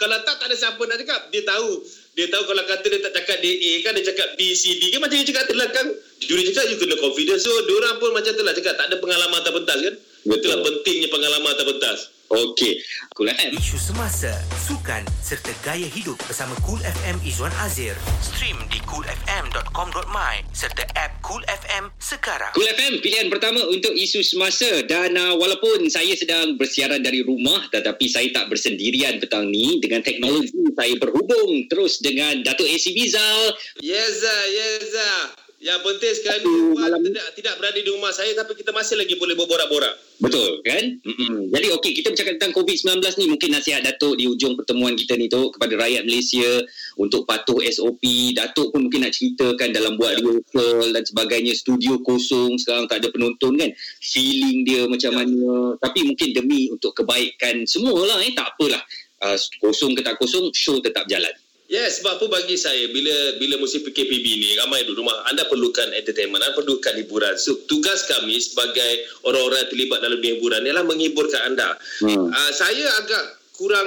kalau 0.00 0.16
tak 0.26 0.42
tak 0.42 0.46
ada 0.50 0.56
siapa 0.58 0.82
nak 0.90 0.98
cakap 0.98 1.30
dia 1.30 1.46
tahu 1.46 1.86
dia 2.18 2.26
tahu 2.26 2.50
kalau 2.50 2.66
kata 2.66 2.86
dia 2.90 2.98
tak 2.98 3.14
cakap 3.14 3.38
dia 3.38 3.54
A 3.54 3.72
kan 3.86 3.92
dia 3.94 4.04
cakap 4.10 4.28
B 4.34 4.50
C 4.58 4.82
D 4.82 4.90
kan 4.90 4.98
macam 4.98 5.22
you 5.22 5.26
cakap 5.26 5.46
tu 5.46 5.54
lah 5.54 5.70
kan 5.70 5.86
juri 6.18 6.50
cakap 6.50 6.66
you 6.66 6.76
kena 6.82 6.98
confidence 6.98 7.46
so 7.46 7.54
diorang 7.70 8.02
pun 8.02 8.10
macam 8.10 8.34
tu 8.34 8.42
lah 8.42 8.50
cakap 8.58 8.74
tak 8.74 8.90
ada 8.90 8.98
pengalaman 8.98 9.38
atas 9.38 9.54
pentas 9.54 9.78
kan 9.78 9.94
Betul. 10.26 10.34
itulah 10.34 10.58
pentingnya 10.66 11.08
pengalaman 11.14 11.50
atas 11.54 11.66
pentas 11.70 11.98
Okey. 12.30 12.78
Cool 13.18 13.26
FM. 13.26 13.58
Isu 13.58 13.74
semasa, 13.74 14.30
sukan 14.62 15.02
serta 15.18 15.50
gaya 15.66 15.90
hidup 15.90 16.14
bersama 16.30 16.54
Cool 16.62 16.78
FM 16.78 17.18
Izwan 17.26 17.50
Azir. 17.58 17.98
Stream 18.22 18.54
di 18.70 18.78
coolfm.com.my 18.86 20.46
serta 20.54 20.86
app 20.94 21.18
Cool 21.26 21.42
FM 21.42 21.90
sekarang. 21.98 22.54
Cool 22.54 22.70
FM 22.70 23.02
pilihan 23.02 23.26
pertama 23.34 23.58
untuk 23.66 23.90
isu 23.98 24.22
semasa 24.22 24.86
dan 24.86 25.18
uh, 25.18 25.34
walaupun 25.42 25.90
saya 25.90 26.14
sedang 26.14 26.54
bersiaran 26.54 27.02
dari 27.02 27.26
rumah 27.26 27.66
tetapi 27.74 28.06
saya 28.06 28.30
tak 28.30 28.46
bersendirian 28.46 29.18
petang 29.18 29.50
ni 29.50 29.82
dengan 29.82 29.98
teknologi 29.98 30.54
saya 30.78 30.94
berhubung 31.02 31.66
terus 31.66 31.98
dengan 31.98 32.46
Datuk 32.46 32.70
AC 32.70 32.94
Bizal 32.94 33.58
yes 33.82 34.22
ah, 34.22 34.44
yes 34.54 34.86
ah. 34.94 35.49
Yang 35.60 35.80
penting 35.84 36.12
sekarang 36.16 36.40
ni 36.40 36.52
malam- 36.72 37.04
tidak, 37.04 37.26
tidak 37.36 37.54
berada 37.60 37.78
di 37.78 37.90
rumah 37.92 38.12
saya 38.16 38.32
tapi 38.32 38.56
kita 38.56 38.72
masih 38.72 38.96
lagi 38.96 39.14
boleh 39.20 39.36
berborak-borak 39.36 40.10
Betul 40.20 40.60
kan? 40.60 41.00
Mm-mm. 41.00 41.48
Jadi 41.48 41.66
okey 41.80 41.92
kita 41.96 42.12
bercakap 42.12 42.36
tentang 42.36 42.52
COVID-19 42.52 43.00
ni 43.00 43.24
mungkin 43.32 43.56
nasihat 43.56 43.80
Datuk 43.80 44.20
di 44.20 44.28
ujung 44.28 44.52
pertemuan 44.52 44.92
kita 44.92 45.16
ni 45.16 45.32
tu 45.32 45.48
kepada 45.48 45.80
rakyat 45.80 46.04
Malaysia 46.04 46.60
untuk 47.00 47.24
patuh 47.24 47.56
SOP. 47.64 48.04
Datuk 48.36 48.68
pun 48.68 48.84
mungkin 48.84 49.08
nak 49.08 49.16
ceritakan 49.16 49.72
dalam 49.72 49.96
buat 49.96 50.20
rehearsal 50.20 50.92
dan 50.92 51.02
sebagainya 51.08 51.56
studio 51.56 51.96
kosong 52.04 52.60
sekarang 52.60 52.84
tak 52.84 53.00
ada 53.00 53.08
penonton 53.08 53.56
kan. 53.56 53.72
Feeling 54.04 54.68
dia 54.68 54.84
macam 54.84 55.16
mana. 55.16 55.80
Tapi 55.80 56.04
mungkin 56.04 56.36
demi 56.36 56.68
untuk 56.68 56.92
kebaikan 57.00 57.64
semualah 57.64 58.20
eh 58.20 58.36
tak 58.36 58.52
apalah. 58.52 58.84
Uh, 59.20 59.36
kosong 59.60 59.96
ke 59.96 60.04
tak 60.04 60.20
kosong 60.20 60.52
show 60.52 60.76
tetap 60.84 61.08
jalan. 61.08 61.32
Yes, 61.70 62.02
sebab 62.02 62.18
apa 62.18 62.26
bagi 62.26 62.58
saya 62.58 62.90
bila 62.90 63.38
bila 63.38 63.54
musim 63.62 63.86
PKPB 63.86 64.26
ni 64.26 64.58
ramai 64.58 64.82
duduk 64.82 65.06
rumah 65.06 65.22
anda 65.30 65.46
perlukan 65.46 65.94
entertainment, 65.94 66.42
anda 66.42 66.58
perlukan 66.58 66.98
hiburan. 66.98 67.38
So 67.38 67.62
tugas 67.70 68.10
kami 68.10 68.42
sebagai 68.42 69.06
orang-orang 69.22 69.70
terlibat 69.70 70.02
dalam 70.02 70.18
dunia 70.18 70.34
hiburan 70.34 70.66
ialah 70.66 70.82
menghiburkan 70.82 71.54
anda. 71.54 71.78
Hmm. 72.02 72.26
Uh, 72.26 72.50
saya 72.50 72.90
agak 72.98 73.38
kurang 73.54 73.86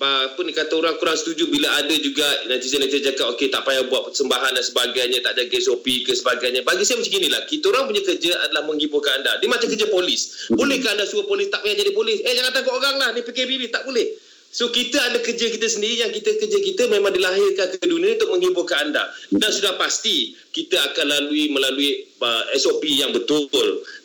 uh, 0.00 0.24
apa 0.32 0.40
ni 0.40 0.56
kata 0.56 0.72
orang 0.72 0.96
kurang 0.96 1.20
setuju 1.20 1.52
bila 1.52 1.68
ada 1.76 1.92
juga 2.00 2.24
netizen-netizen 2.48 3.12
cakap 3.12 3.36
okey 3.36 3.52
tak 3.52 3.60
payah 3.68 3.84
buat 3.92 4.08
persembahan 4.08 4.56
dan 4.56 4.64
sebagainya, 4.64 5.18
tak 5.20 5.36
jaga 5.36 5.56
SOP 5.60 5.84
ke 6.08 6.16
sebagainya. 6.16 6.64
Bagi 6.64 6.88
saya 6.88 6.96
macam 6.96 7.12
inilah, 7.12 7.44
kita 7.44 7.64
orang 7.76 7.84
punya 7.92 8.02
kerja 8.08 8.32
adalah 8.48 8.64
menghiburkan 8.64 9.20
anda. 9.20 9.36
Dia 9.36 9.52
macam 9.52 9.68
kerja 9.68 9.86
polis. 9.92 10.48
Bolehkah 10.48 10.96
anda 10.96 11.04
suruh 11.04 11.28
polis 11.28 11.52
tak 11.52 11.60
payah 11.60 11.76
jadi 11.76 11.92
polis? 11.92 12.24
Eh 12.24 12.32
jangan 12.32 12.56
takut 12.56 12.72
orang 12.72 12.96
lah, 12.96 13.12
ni 13.12 13.20
PKPB 13.20 13.68
tak 13.68 13.84
boleh. 13.84 14.27
So 14.48 14.72
kita 14.72 14.96
ada 14.96 15.20
kerja 15.20 15.52
kita 15.52 15.68
sendiri 15.68 16.08
yang 16.08 16.12
kita 16.12 16.40
kerja 16.40 16.58
kita 16.64 16.88
memang 16.88 17.12
dilahirkan 17.12 17.68
ke 17.76 17.84
dunia 17.84 18.16
untuk 18.16 18.32
menghiburkan 18.32 18.88
anda 18.88 19.04
dan 19.36 19.50
sudah 19.52 19.76
pasti 19.76 20.32
kita 20.56 20.80
akan 20.92 21.04
lalui 21.04 21.52
melalui 21.52 22.08
uh, 22.24 22.48
SOP 22.56 22.80
yang 22.88 23.12
betul 23.12 23.44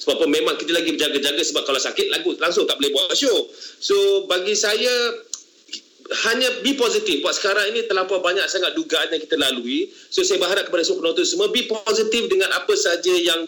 sebab 0.04 0.20
apa 0.20 0.26
memang 0.28 0.60
kita 0.60 0.76
lagi 0.76 0.92
berjaga-jaga 1.00 1.42
sebab 1.48 1.64
kalau 1.64 1.80
sakit 1.80 2.12
lagu 2.12 2.36
langsung 2.44 2.68
tak 2.68 2.76
boleh 2.76 2.92
buat 2.92 3.16
show 3.16 3.48
so 3.80 4.28
bagi 4.28 4.52
saya 4.52 4.92
hanya 6.28 6.50
be 6.62 6.76
positif. 6.76 7.24
Buat 7.24 7.40
sekarang 7.40 7.72
ini 7.74 7.88
terlampau 7.88 8.20
banyak 8.20 8.44
sangat 8.52 8.76
dugaan 8.76 9.08
yang 9.10 9.22
kita 9.24 9.40
lalui. 9.40 9.88
So 10.12 10.22
saya 10.22 10.38
berharap 10.38 10.68
kepada 10.68 10.84
semua 10.84 11.00
penonton 11.00 11.26
semua 11.26 11.48
be 11.50 11.64
positif 11.66 12.28
dengan 12.28 12.52
apa 12.52 12.74
saja 12.76 13.14
yang 13.16 13.48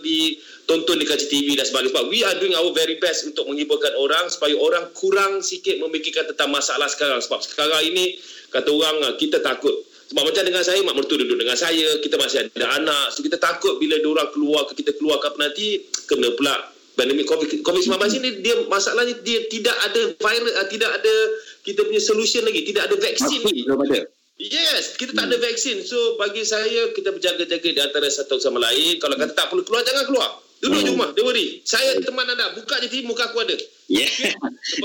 ditonton 0.65 0.97
di 0.97 1.05
kaca 1.05 1.25
TV 1.29 1.53
dan 1.53 1.69
sebagainya. 1.69 1.93
Sebab 1.93 2.05
we 2.09 2.25
are 2.25 2.35
doing 2.41 2.57
our 2.57 2.73
very 2.73 2.97
best 2.97 3.29
untuk 3.29 3.45
menghiburkan 3.45 3.93
orang 4.01 4.25
supaya 4.33 4.57
orang 4.57 4.89
kurang 4.97 5.45
sikit 5.45 5.77
memikirkan 5.77 6.25
tentang 6.33 6.49
masalah 6.49 6.89
sekarang. 6.89 7.21
Sebab 7.21 7.45
sekarang 7.45 7.85
ini 7.85 8.17
kata 8.49 8.73
orang 8.73 8.95
ah, 9.05 9.13
kita 9.15 9.45
takut 9.45 9.85
Sebab 10.05 10.21
macam 10.21 10.43
dengan 10.45 10.61
saya, 10.61 10.85
mak 10.85 10.93
mertua 11.01 11.17
duduk 11.17 11.33
dengan 11.41 11.57
saya, 11.57 11.97
kita 11.97 12.21
masih 12.21 12.45
ada 12.45 12.77
anak. 12.77 13.09
So 13.09 13.25
kita 13.25 13.41
takut 13.41 13.81
bila 13.81 13.97
orang 14.05 14.29
keluar 14.37 14.69
ke 14.69 14.77
kita 14.85 14.93
keluar 15.01 15.17
ke 15.17 15.33
apa 15.33 15.49
nanti, 15.49 15.81
kena 16.05 16.29
pula 16.37 16.53
pandemik 16.93 17.25
COVID, 17.25 17.65
COVID-19 17.65 18.23
ini 18.23 18.29
dia 18.39 18.55
masalahnya 18.69 19.17
dia 19.25 19.43
tidak 19.49 19.75
ada 19.81 20.01
virus, 20.15 20.53
uh, 20.55 20.67
tidak 20.69 20.91
ada 20.93 21.15
kita 21.65 21.81
punya 21.89 21.97
solution 21.99 22.45
lagi, 22.45 22.61
tidak 22.69 22.85
ada 22.85 22.95
vaksin 23.01 23.41
lagi. 23.41 23.61
Belum 23.65 23.81
ada. 23.81 24.05
Yes, 24.37 24.93
kita 24.93 25.17
tak 25.17 25.25
ada 25.25 25.41
vaksin. 25.41 25.81
So 25.81 26.21
bagi 26.21 26.45
saya 26.45 26.93
kita 26.93 27.09
berjaga-jaga 27.09 27.69
di 27.73 27.81
antara 27.81 28.05
satu 28.05 28.37
sama 28.37 28.61
lain. 28.61 29.01
Kalau 29.01 29.17
kata 29.17 29.33
tak 29.33 29.49
perlu 29.49 29.65
keluar, 29.65 29.81
jangan 29.81 30.05
keluar. 30.05 30.44
Duduk 30.63 30.79
hmm. 30.81 30.87
di 30.87 30.91
rumah, 30.95 31.09
don't 31.13 31.27
worry. 31.27 31.61
Saya 31.67 31.99
teman 31.99 32.25
anda, 32.25 32.55
buka 32.55 32.79
je 32.79 32.87
TV, 32.87 33.03
muka 33.03 33.27
aku 33.29 33.43
ada. 33.43 33.55
Yeah. 33.91 34.07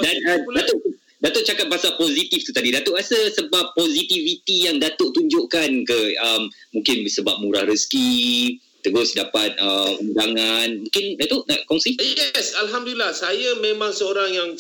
Dan 0.04 0.14
uh, 0.26 0.40
Datuk, 0.50 0.78
Datuk 1.20 1.44
cakap 1.46 1.66
pasal 1.70 1.94
positif 2.00 2.42
tu 2.44 2.50
tadi. 2.50 2.74
Datuk 2.74 2.96
rasa 2.96 3.16
sebab 3.32 3.76
positivity 3.76 4.66
yang 4.68 4.82
Datuk 4.82 5.14
tunjukkan 5.14 5.70
ke 5.86 5.98
um, 6.20 6.50
mungkin 6.74 7.06
sebab 7.06 7.38
murah 7.44 7.64
rezeki, 7.68 8.58
terus 8.82 9.12
dapat 9.12 9.54
uh, 9.60 9.94
undangan. 10.00 10.80
Mungkin 10.84 11.20
Datuk 11.20 11.46
nak 11.46 11.60
kongsi? 11.68 11.96
Yes, 12.00 12.56
Alhamdulillah. 12.56 13.12
Saya 13.12 13.56
memang 13.60 13.92
seorang 13.94 14.32
yang 14.32 14.50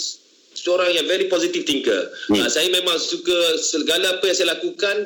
seorang 0.54 0.92
yang 0.92 1.06
very 1.08 1.26
positive 1.32 1.64
thinker. 1.64 2.12
Hmm. 2.28 2.44
Uh, 2.44 2.50
saya 2.50 2.68
memang 2.68 2.96
suka 3.00 3.56
segala 3.60 4.20
apa 4.20 4.24
yang 4.28 4.36
saya 4.36 4.48
lakukan 4.56 4.96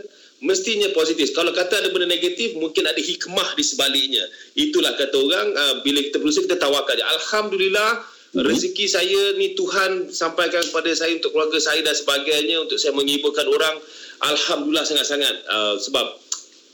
mestinya 0.45 0.93
positif. 0.93 1.33
Kalau 1.33 1.51
kata 1.51 1.81
ada 1.81 1.89
benda 1.91 2.05
negatif, 2.05 2.53
mungkin 2.55 2.85
ada 2.85 3.01
hikmah 3.01 3.57
di 3.57 3.65
sebaliknya. 3.65 4.25
Itulah 4.53 4.93
kata 4.95 5.17
orang, 5.17 5.47
uh, 5.57 5.75
bila 5.81 6.05
kita 6.05 6.21
berusaha, 6.21 6.45
kita 6.45 6.61
tawakal. 6.61 6.95
Alhamdulillah, 6.95 8.05
mm-hmm. 8.05 8.45
rezeki 8.45 8.87
saya 8.87 9.23
ni 9.41 9.57
Tuhan 9.57 10.13
sampaikan 10.13 10.61
kepada 10.61 10.93
saya 10.93 11.17
untuk 11.17 11.33
keluarga 11.33 11.57
saya 11.57 11.81
dan 11.81 11.97
sebagainya, 11.97 12.61
untuk 12.61 12.77
saya 12.77 12.93
menghiburkan 12.93 13.49
orang. 13.49 13.81
Alhamdulillah 14.21 14.85
sangat-sangat. 14.85 15.35
Uh, 15.49 15.81
sebab 15.81 16.24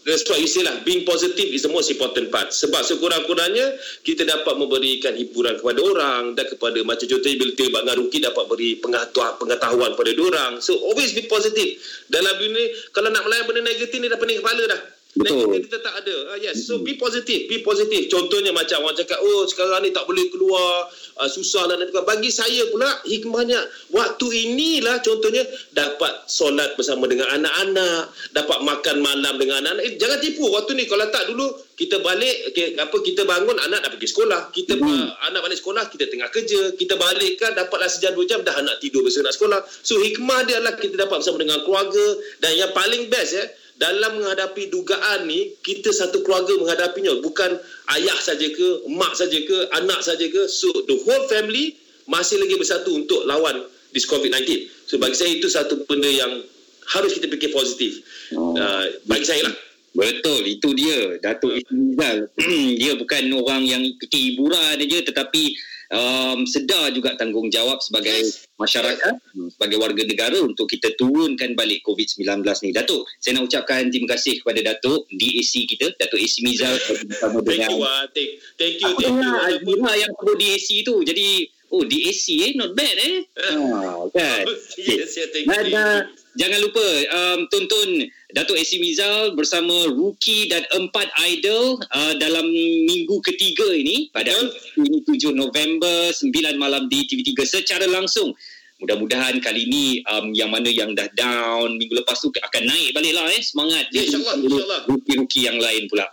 That's 0.00 0.24
why 0.32 0.40
you 0.40 0.48
say 0.48 0.64
lah, 0.64 0.80
being 0.80 1.04
positive 1.04 1.44
is 1.52 1.68
the 1.68 1.72
most 1.72 1.92
important 1.92 2.32
part. 2.32 2.56
Sebab 2.56 2.80
sekurang-kurangnya, 2.80 3.76
kita 4.00 4.24
dapat 4.24 4.56
memberikan 4.56 5.12
hiburan 5.12 5.60
kepada 5.60 5.80
orang 5.84 6.22
dan 6.32 6.48
kepada 6.48 6.80
macam 6.88 7.04
contohnya 7.04 7.36
bila 7.36 7.52
terlibat 7.52 7.80
dengan 7.84 7.96
Ruki 8.00 8.18
dapat 8.24 8.44
beri 8.48 8.70
pengetahuan 8.80 9.90
kepada 9.92 10.10
orang. 10.16 10.52
So, 10.64 10.80
always 10.80 11.12
be 11.12 11.28
positive. 11.28 11.76
Dalam 12.08 12.32
dunia, 12.40 12.64
kalau 12.96 13.12
nak 13.12 13.28
melayan 13.28 13.44
benda 13.44 13.60
negatif 13.68 13.96
ni 14.00 14.08
dah 14.08 14.16
pening 14.16 14.40
kepala 14.40 14.64
dah. 14.72 14.99
Negatif 15.18 15.66
kita 15.66 15.82
tak 15.82 16.06
ada. 16.06 16.16
Uh, 16.30 16.38
yes. 16.38 16.70
So 16.70 16.86
be 16.86 16.94
positive, 16.94 17.50
be 17.50 17.66
positive. 17.66 18.06
Contohnya 18.06 18.54
macam 18.54 18.86
orang 18.86 18.94
cakap, 18.94 19.18
oh 19.18 19.42
sekarang 19.50 19.82
ni 19.82 19.90
tak 19.90 20.06
boleh 20.06 20.30
keluar, 20.30 20.86
uh, 21.18 21.26
susah 21.26 21.66
lah. 21.66 21.74
Bagi 22.06 22.30
saya 22.30 22.70
pula 22.70 22.86
hikmahnya, 23.02 23.58
waktu 23.90 24.26
inilah 24.30 25.02
contohnya 25.02 25.42
dapat 25.74 26.30
solat 26.30 26.78
bersama 26.78 27.10
dengan 27.10 27.26
anak-anak, 27.26 28.14
dapat 28.30 28.58
makan 28.62 28.96
malam 29.02 29.34
dengan 29.34 29.66
anak-anak. 29.66 29.82
Eh, 29.82 29.94
jangan 29.98 30.18
tipu 30.22 30.46
waktu 30.46 30.78
ni. 30.78 30.86
Kalau 30.86 31.06
tak 31.10 31.26
dulu, 31.26 31.58
kita 31.74 31.98
balik, 32.06 32.54
okay, 32.54 32.78
apa 32.78 32.96
kita 33.02 33.26
bangun, 33.26 33.56
anak 33.66 33.82
dah 33.82 33.90
pergi 33.90 34.08
sekolah. 34.14 34.54
Kita 34.54 34.78
hmm. 34.78 34.86
uh, 34.86 35.10
Anak 35.26 35.42
balik 35.42 35.58
sekolah, 35.58 35.90
kita 35.90 36.06
tengah 36.06 36.30
kerja. 36.30 36.70
Kita 36.78 36.94
balik 36.94 37.34
kan, 37.42 37.58
dapatlah 37.58 37.90
sejam 37.90 38.14
dua 38.14 38.30
jam, 38.30 38.46
dah 38.46 38.54
anak 38.54 38.78
tidur 38.78 39.02
bersama 39.02 39.26
nak 39.26 39.34
sekolah. 39.34 39.60
So 39.82 39.98
hikmah 39.98 40.46
dia 40.46 40.62
adalah 40.62 40.78
kita 40.78 40.94
dapat 40.94 41.18
bersama 41.18 41.42
dengan 41.42 41.66
keluarga. 41.66 42.06
Dan 42.38 42.52
yang 42.54 42.70
paling 42.70 43.10
best 43.10 43.34
ya, 43.34 43.44
dalam 43.80 44.20
menghadapi 44.20 44.68
dugaan 44.68 45.24
ni 45.24 45.56
kita 45.64 45.88
satu 45.88 46.20
keluarga 46.20 46.52
menghadapinya 46.60 47.16
bukan 47.24 47.56
ayah 47.96 48.18
saja 48.20 48.44
ke 48.52 48.68
mak 48.92 49.16
saja 49.16 49.40
ke 49.40 49.56
anak 49.72 50.04
saja 50.04 50.28
ke 50.28 50.44
so 50.52 50.68
the 50.84 51.00
whole 51.08 51.24
family 51.32 51.72
masih 52.04 52.36
lagi 52.36 52.60
bersatu 52.60 52.92
untuk 52.92 53.24
lawan 53.24 53.64
this 53.96 54.04
COVID-19 54.04 54.68
so 54.84 55.00
bagi 55.00 55.16
saya 55.16 55.32
itu 55.32 55.48
satu 55.48 55.88
benda 55.88 56.12
yang 56.12 56.44
harus 56.92 57.16
kita 57.16 57.32
fikir 57.32 57.56
positif 57.56 58.04
oh. 58.36 58.52
uh, 58.52 58.84
bagi 59.08 59.24
saya 59.24 59.48
lah 59.48 59.56
Betul, 59.90 60.46
itu 60.46 60.70
dia. 60.78 61.18
Datuk 61.18 61.50
Ismizal. 61.50 62.30
dia 62.80 62.94
bukan 62.94 63.26
orang 63.34 63.66
yang 63.66 63.82
fikir 63.98 64.22
hiburan 64.22 64.78
saja 64.78 64.98
tetapi 65.02 65.58
um, 65.90 66.46
sedar 66.46 66.94
juga 66.94 67.18
tanggungjawab 67.18 67.83
sebagai 67.83 68.14
yes. 68.14 68.46
masyarakat, 68.57 69.14
yes. 69.35 69.59
sebagai 69.59 69.76
warga 69.83 70.03
negara 70.07 70.38
untuk 70.40 70.70
kita 70.70 70.94
turunkan 70.96 71.59
balik 71.59 71.83
COVID-19 71.85 72.26
ni. 72.64 72.70
Datuk, 72.70 73.05
saya 73.18 73.38
nak 73.38 73.50
ucapkan 73.50 73.90
terima 73.90 74.14
kasih 74.16 74.40
kepada 74.40 74.61
Datuk, 74.74 75.11
DAC 75.11 75.53
kita, 75.66 75.92
Datuk 75.98 76.18
AC 76.18 76.35
Mizal. 76.46 76.74
bersama 77.11 77.42
thank, 77.42 77.66
you, 77.66 77.79
uh, 77.83 78.05
thank, 78.14 78.31
thank 78.57 78.76
you, 78.79 78.90
thank 78.96 79.18
you. 79.18 79.35
Azmira 79.35 79.92
yang 79.98 80.12
perlu 80.14 80.35
DAC 80.38 80.68
tu. 80.87 81.03
Jadi, 81.03 81.29
oh 81.74 81.83
DAC 81.87 82.24
eh, 82.38 82.53
not 82.55 82.70
bad 82.74 82.96
eh. 82.96 83.16
oh, 83.59 84.07
kan? 84.14 84.46
yes, 84.79 85.18
yeah, 85.18 85.29
thank 85.35 85.46
you. 85.46 86.19
Jangan 86.38 86.58
lupa 86.62 86.86
um, 87.10 87.40
tonton 87.50 88.06
Datuk 88.30 88.54
AC 88.54 88.78
Mizal 88.78 89.34
bersama 89.34 89.90
Rookie 89.90 90.46
dan 90.46 90.62
empat 90.70 91.10
idol 91.26 91.82
uh, 91.90 92.14
dalam 92.22 92.46
minggu 92.86 93.18
ketiga 93.26 93.66
ini 93.74 94.06
pada 94.14 94.30
ini 94.78 95.02
7 95.02 95.34
November 95.34 96.14
9 96.14 96.30
malam 96.54 96.86
di 96.86 97.02
TV3 97.10 97.30
secara 97.42 97.86
langsung. 97.90 98.30
Mudah-mudahan 98.80 99.42
kali 99.42 99.68
ini 99.68 100.00
um, 100.08 100.32
yang 100.32 100.48
mana 100.54 100.70
yang 100.70 100.94
dah 100.96 101.10
down 101.12 101.76
minggu 101.76 102.00
lepas 102.00 102.16
tu 102.22 102.32
akan 102.32 102.62
naik 102.64 102.94
balik 102.94 103.12
lah 103.12 103.26
eh 103.28 103.42
semangat. 103.42 103.90
Ya, 103.90 104.06
InsyaAllah. 104.06 104.36
Insya 104.40 104.78
Rookie-rookie 104.86 105.44
yang 105.50 105.58
lain 105.58 105.90
pula. 105.90 106.06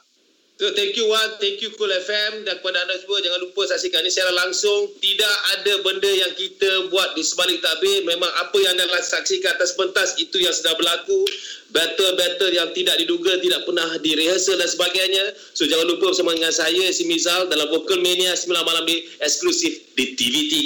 So, 0.58 0.74
thank 0.74 0.98
you 0.98 1.06
Wan, 1.06 1.38
thank 1.38 1.62
you 1.62 1.70
Cool 1.78 1.93
FM 1.93 2.41
dan 2.41 2.58
kepada 2.58 2.82
anda 2.82 2.98
semua 2.98 3.22
jangan 3.22 3.46
lupa 3.46 3.70
saksikan 3.70 4.02
ini 4.02 4.10
secara 4.10 4.34
langsung. 4.41 4.89
Tidak 4.98 5.36
ada 5.54 5.74
benda 5.86 6.10
yang 6.10 6.34
kita 6.34 6.89
buat 6.89 7.13
di 7.13 7.22
sebalik 7.22 7.62
tabir. 7.62 8.02
Memang 8.10 8.26
apa 8.41 8.58
yang 8.58 8.74
anda 8.74 8.89
saksikan 8.98 9.54
atas 9.54 9.78
pentas 9.78 10.17
itu 10.17 10.41
yang 10.41 10.50
sedang 10.50 10.74
berlaku. 10.82 11.30
Battle-battle 11.70 12.58
yang 12.58 12.74
tidak 12.74 12.98
diduga, 12.98 13.38
tidak 13.38 13.70
pernah 13.70 14.02
direhasal 14.02 14.58
dan 14.58 14.65
sebagainya. 14.65 15.38
So 15.54 15.70
jangan 15.70 15.93
lupa 15.93 16.10
bersama 16.10 16.34
dengan 16.34 16.50
saya, 16.50 16.89
si 16.89 17.06
Mizal 17.06 17.54
dalam 17.54 17.70
Vocal 17.70 18.02
Mania 18.02 18.34
9 18.34 18.50
malam 18.65 18.82
ni 18.89 19.06
eksklusif 19.22 19.93
di 19.93 20.17
TV3. 20.17 20.58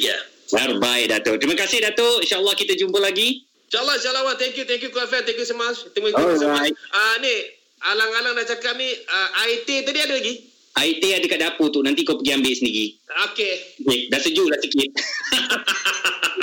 Terbaik 0.56 1.12
Datuk. 1.12 1.36
Terima 1.44 1.60
kasih 1.60 1.84
Datuk. 1.84 2.24
InsyaAllah 2.24 2.56
kita 2.56 2.80
jumpa 2.80 2.96
lagi. 3.04 3.44
InsyaAllah, 3.68 4.00
insyaAllah 4.00 4.24
Wan. 4.24 4.36
Thank 4.40 4.56
you, 4.56 4.64
thank 4.64 4.80
you 4.80 4.88
Cool 4.88 5.04
FM. 5.04 5.28
Thank 5.28 5.36
you 5.36 5.48
so 5.48 5.60
much. 5.60 5.84
Terima 5.92 6.16
kasih. 6.16 6.48
Alright. 6.48 6.76
Ah, 6.96 7.20
ni, 7.20 7.60
alang-alang 7.86 8.34
dah 8.38 8.46
cakap 8.46 8.78
ni 8.78 8.90
uh, 8.90 9.30
IT 9.50 9.70
tadi 9.88 10.00
ada 10.02 10.14
lagi? 10.14 10.34
IT 10.72 11.04
ada 11.04 11.26
kat 11.28 11.40
dapur 11.44 11.68
tu 11.68 11.84
nanti 11.84 12.08
kau 12.08 12.16
pergi 12.16 12.32
ambil 12.38 12.54
sendiri. 12.56 12.96
Okey. 13.32 13.54
Okay, 13.84 14.00
dah 14.08 14.20
sejuk 14.24 14.48
lah 14.48 14.60
sikit. 14.64 14.90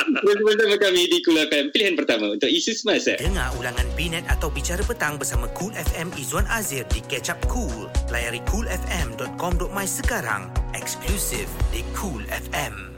Bersama 0.09 0.77
kami 0.81 1.05
di 1.11 1.19
Cool 1.21 1.37
FM 1.49 1.69
Pilihan 1.69 1.95
pertama 1.99 2.33
untuk 2.33 2.49
isu 2.49 2.73
semasa 2.73 3.19
Dengar 3.21 3.53
ulangan 3.61 3.85
Binet 3.93 4.25
atau 4.27 4.49
Bicara 4.49 4.81
Petang 4.81 5.21
Bersama 5.21 5.51
Cool 5.53 5.75
FM 5.77 6.17
Izzuan 6.17 6.49
Azir 6.49 6.89
Di 6.89 7.05
Catch 7.05 7.29
Up 7.29 7.41
Cool 7.45 7.93
Layari 8.09 8.41
coolfm.com.my 8.49 9.87
sekarang 9.87 10.49
Eksklusif 10.73 11.49
di 11.75 11.85
Cool 11.93 12.25
FM 12.51 12.98